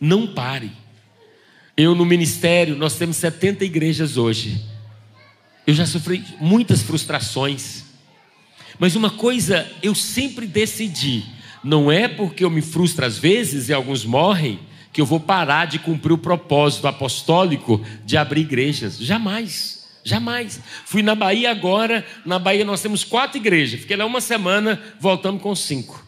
não 0.00 0.26
pare. 0.26 0.70
Eu 1.76 1.94
no 1.94 2.04
ministério, 2.04 2.76
nós 2.76 2.96
temos 2.96 3.16
70 3.16 3.64
igrejas 3.64 4.16
hoje. 4.16 4.73
Eu 5.66 5.74
já 5.74 5.86
sofri 5.86 6.24
muitas 6.40 6.82
frustrações 6.82 7.84
mas 8.78 8.96
uma 8.96 9.10
coisa 9.10 9.70
eu 9.82 9.94
sempre 9.94 10.46
decidi: 10.46 11.24
não 11.62 11.90
é 11.90 12.08
porque 12.08 12.44
eu 12.44 12.50
me 12.50 12.62
frustro 12.62 13.04
às 13.04 13.18
vezes 13.18 13.68
e 13.68 13.72
alguns 13.72 14.04
morrem, 14.04 14.58
que 14.92 15.00
eu 15.00 15.06
vou 15.06 15.20
parar 15.20 15.66
de 15.66 15.78
cumprir 15.78 16.12
o 16.12 16.18
propósito 16.18 16.86
apostólico 16.86 17.84
de 18.04 18.16
abrir 18.16 18.42
igrejas. 18.42 18.98
Jamais. 18.98 19.84
Jamais. 20.04 20.60
Fui 20.84 21.02
na 21.02 21.14
Bahia 21.14 21.50
agora. 21.50 22.04
Na 22.26 22.38
Bahia 22.38 22.64
nós 22.64 22.82
temos 22.82 23.04
quatro 23.04 23.38
igrejas. 23.38 23.80
Fiquei 23.80 23.96
lá 23.96 24.04
uma 24.04 24.20
semana, 24.20 24.80
voltamos 25.00 25.42
com 25.42 25.54
cinco. 25.54 26.04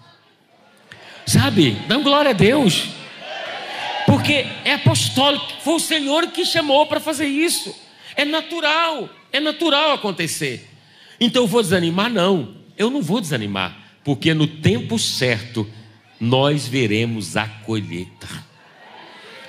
Sabe? 1.25 1.73
Dá 1.89 1.97
glória 1.97 2.31
a 2.31 2.35
Deus. 2.35 2.89
Porque 4.05 4.47
é 4.65 4.75
apostólico. 4.75 5.47
Foi 5.65 5.75
o 5.75 5.81
Senhor 5.81 6.27
que 6.29 6.45
chamou 6.45 6.87
para 6.87 7.01
fazer 7.01 7.27
isso. 7.27 7.75
É 8.15 8.25
natural. 8.25 9.09
É 9.37 9.41
natural 9.41 9.93
acontecer. 9.93 10.66
Então 11.20 11.43
eu 11.43 11.47
vou 11.47 11.61
desanimar? 11.61 12.11
Não. 12.11 12.55
Eu 12.78 12.89
não 12.89 13.03
vou 13.03 13.20
desanimar. 13.20 13.76
Porque 14.03 14.32
no 14.32 14.47
tempo 14.47 14.99
certo 14.99 15.68
nós 16.18 16.66
veremos 16.66 17.37
a 17.37 17.47
colheita. 17.47 18.26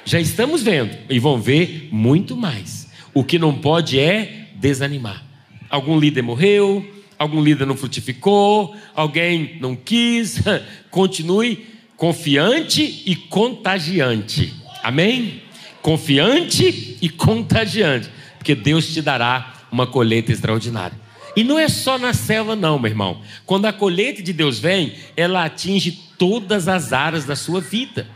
Já 0.04 0.20
estamos 0.20 0.62
vendo 0.62 0.94
e 1.10 1.20
vão 1.20 1.40
ver 1.40 1.88
muito 1.90 2.36
mais. 2.36 2.90
O 3.14 3.24
que 3.24 3.40
não 3.40 3.60
pode 3.60 3.98
é 3.98 4.50
desanimar. 4.56 5.24
Algum 5.70 5.98
líder 5.98 6.22
morreu, 6.22 6.86
algum 7.18 7.42
líder 7.42 7.66
não 7.66 7.78
frutificou, 7.78 8.76
alguém 8.94 9.58
não 9.62 9.74
quis. 9.74 10.42
Continue 10.92 11.66
confiante 11.96 13.04
e 13.06 13.16
contagiante. 13.16 14.54
Amém? 14.84 15.44
Confiante 15.82 16.98
e 17.02 17.08
contagiante, 17.08 18.10
porque 18.38 18.54
Deus 18.54 18.94
te 18.94 19.02
dará 19.02 19.57
uma 19.72 19.88
colheita 19.88 20.32
extraordinária. 20.32 20.98
E 21.36 21.44
não 21.44 21.60
é 21.60 21.68
só 21.70 22.00
na 22.00 22.14
selva, 22.14 22.56
não, 22.56 22.80
meu 22.80 22.90
irmão. 22.90 23.22
Quando 23.46 23.66
a 23.66 23.74
colheita 23.74 24.24
de 24.24 24.34
Deus 24.34 24.58
vem, 24.60 24.94
ela 25.16 25.46
atinge 25.46 25.92
todas 26.18 26.68
as 26.68 26.92
áreas 26.94 27.26
da 27.26 27.36
sua 27.36 27.62
vida. 27.62 28.08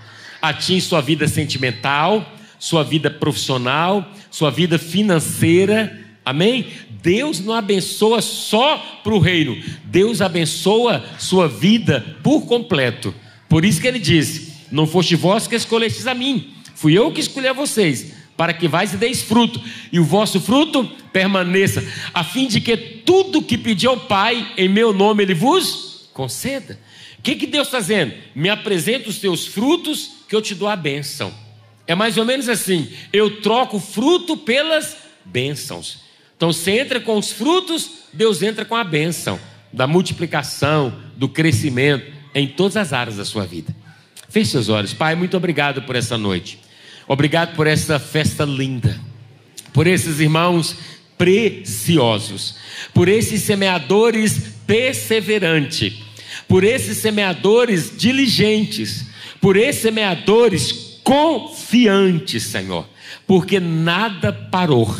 Atinge 0.41 0.82
sua 0.82 1.02
vida 1.02 1.28
sentimental, 1.28 2.26
sua 2.58 2.84
vida 2.84 3.12
profissional, 3.12 4.12
sua 4.32 4.49
vida 4.49 4.80
financeira. 4.80 5.99
Amém? 6.26 6.66
Deus 7.02 7.39
não 7.39 7.54
abençoa 7.54 8.22
só 8.22 8.78
para 9.04 9.14
o 9.14 9.20
reino, 9.20 9.58
Deus 9.86 10.22
abençoa 10.22 11.04
sua 11.18 11.47
vida 11.47 12.18
por 12.24 12.45
completo. 12.45 13.14
Por 13.49 13.66
isso 13.66 13.82
que 13.82 13.88
ele 13.88 13.99
disse: 13.99 14.54
Não 14.72 14.86
foste 14.86 15.16
vós 15.16 15.47
que 15.47 15.56
escolhestes 15.56 16.06
a 16.06 16.14
mim, 16.14 16.54
fui 16.76 16.97
eu 16.97 17.12
que 17.12 17.22
escolhi 17.22 17.47
a 17.47 17.54
vocês 17.54 18.20
para 18.42 18.54
que 18.54 18.68
vais 18.68 18.92
e 18.92 18.98
deis 18.98 19.22
fruto, 19.22 19.62
e 19.92 20.00
o 20.00 20.04
vosso 20.04 20.42
fruto 20.42 20.84
permaneça, 21.14 21.88
a 22.12 22.24
fim 22.24 22.48
de 22.48 22.60
que 22.60 22.76
tudo 22.76 23.39
que 23.39 23.56
pedir 23.56 23.86
ao 23.86 24.00
Pai 24.00 24.52
em 24.58 24.68
meu 24.68 24.92
nome 24.92 25.22
Ele 25.22 25.36
vos 25.36 26.10
conceda. 26.12 26.80
O 27.20 27.22
que, 27.22 27.36
que 27.36 27.46
Deus 27.46 27.68
está 27.68 27.80
dizendo? 27.80 28.16
Me 28.34 28.50
apresenta 28.50 29.12
os 29.12 29.20
teus 29.20 29.46
frutos, 29.46 30.24
que 30.28 30.36
eu 30.36 30.42
te 30.42 30.56
dou 30.56 30.68
a 30.68 30.76
bênção. 30.76 31.32
É 31.86 31.94
mais 31.94 32.18
ou 32.18 32.26
menos 32.26 32.50
assim: 32.50 32.92
eu 33.14 33.42
troco 33.42 33.80
fruto 33.80 34.36
pelas 34.36 34.98
bênçãos. 35.24 36.00
Então 36.36 36.52
você 36.52 36.80
entra 36.80 37.00
com 37.00 37.20
os 37.20 37.32
frutos, 37.32 37.92
Deus 38.12 38.42
entra 38.42 38.66
com 38.66 38.76
a 38.76 38.84
bênção 38.84 39.39
da 39.72 39.86
multiplicação, 39.86 41.00
do 41.16 41.30
crescimento 41.30 42.12
em 42.34 42.48
todas 42.48 42.76
as 42.76 42.92
áreas 42.92 43.18
da 43.18 43.24
sua 43.24 43.46
vida. 43.46 43.72
Feche 44.30 44.50
seus 44.50 44.68
olhos, 44.68 44.96
Pai, 44.96 45.14
muito 45.14 45.38
obrigado 45.38 45.84
por 45.84 45.96
essa 45.96 46.18
noite. 46.18 46.58
Obrigado 47.12 47.57
por 47.57 47.68
essa 47.68 47.99
festa 47.99 48.45
linda, 48.45 48.97
por 49.74 49.86
esses 49.86 50.22
irmãos 50.22 50.78
preciosos, 51.18 52.55
por 52.93 53.09
esses 53.09 53.41
semeadores 53.41 54.53
perseverantes, 54.66 55.91
por 56.47 56.64
esses 56.64 56.99
semeadores 56.99 57.91
diligentes, 57.97 59.07
por 59.41 59.57
esses 59.57 59.82
semeadores 59.82 61.01
confiantes, 61.03 62.43
Senhor, 62.43 62.88
porque 63.28 63.59
nada 63.59 64.32
parou. 64.32 64.95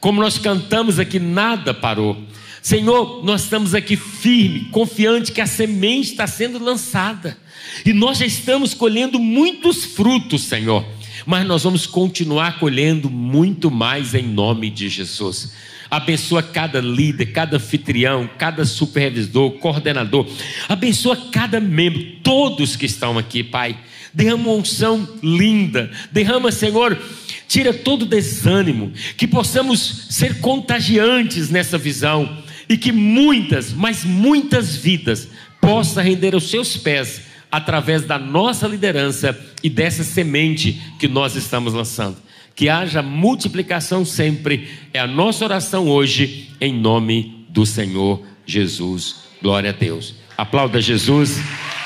Como 0.00 0.20
nós 0.20 0.38
cantamos 0.38 0.98
aqui, 0.98 1.20
nada 1.20 1.72
parou. 1.72 2.20
Senhor, 2.60 3.24
nós 3.24 3.44
estamos 3.44 3.72
aqui 3.72 3.94
firme, 3.94 4.68
confiante 4.72 5.30
que 5.30 5.40
a 5.40 5.46
semente 5.46 6.10
está 6.10 6.26
sendo 6.26 6.58
lançada. 6.58 7.38
E 7.86 7.92
nós 7.92 8.18
já 8.18 8.26
estamos 8.26 8.74
colhendo 8.74 9.20
muitos 9.20 9.84
frutos, 9.84 10.42
Senhor 10.42 10.84
mas 11.26 11.46
nós 11.46 11.62
vamos 11.62 11.86
continuar 11.86 12.58
colhendo 12.58 13.08
muito 13.10 13.70
mais 13.70 14.14
em 14.14 14.22
nome 14.22 14.70
de 14.70 14.88
Jesus. 14.88 15.52
Abençoa 15.90 16.42
cada 16.42 16.80
líder, 16.80 17.26
cada 17.26 17.56
anfitrião, 17.56 18.28
cada 18.38 18.64
supervisor, 18.64 19.50
coordenador. 19.58 20.26
Abençoa 20.68 21.16
cada 21.30 21.60
membro, 21.60 22.02
todos 22.22 22.76
que 22.76 22.86
estão 22.86 23.18
aqui, 23.18 23.44
Pai. 23.44 23.76
Derrama 24.14 24.48
uma 24.48 24.54
unção 24.54 25.06
linda. 25.22 25.90
Derrama, 26.10 26.50
Senhor, 26.50 26.98
tira 27.46 27.74
todo 27.74 28.06
desânimo. 28.06 28.90
Que 29.16 29.26
possamos 29.26 30.06
ser 30.08 30.40
contagiantes 30.40 31.50
nessa 31.50 31.76
visão. 31.76 32.38
E 32.68 32.78
que 32.78 32.90
muitas, 32.90 33.72
mas 33.72 34.02
muitas 34.02 34.74
vidas 34.74 35.28
possam 35.60 36.02
render 36.02 36.34
aos 36.34 36.48
seus 36.48 36.76
pés 36.76 37.31
através 37.52 38.02
da 38.02 38.18
nossa 38.18 38.66
liderança 38.66 39.38
e 39.62 39.68
dessa 39.68 40.02
semente 40.02 40.80
que 40.98 41.06
nós 41.06 41.36
estamos 41.36 41.74
lançando. 41.74 42.16
Que 42.54 42.70
haja 42.70 43.02
multiplicação 43.02 44.04
sempre, 44.04 44.68
é 44.92 44.98
a 44.98 45.06
nossa 45.06 45.44
oração 45.44 45.86
hoje, 45.88 46.48
em 46.58 46.72
nome 46.72 47.46
do 47.50 47.66
Senhor 47.66 48.22
Jesus. 48.46 49.16
Glória 49.42 49.70
a 49.70 49.72
Deus. 49.72 50.14
Aplauda 50.36 50.80
Jesus, 50.80 51.38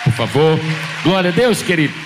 por 0.04 0.12
favor. 0.12 0.58
Glória 1.02 1.30
a 1.30 1.32
Deus, 1.32 1.62
querido. 1.62 2.05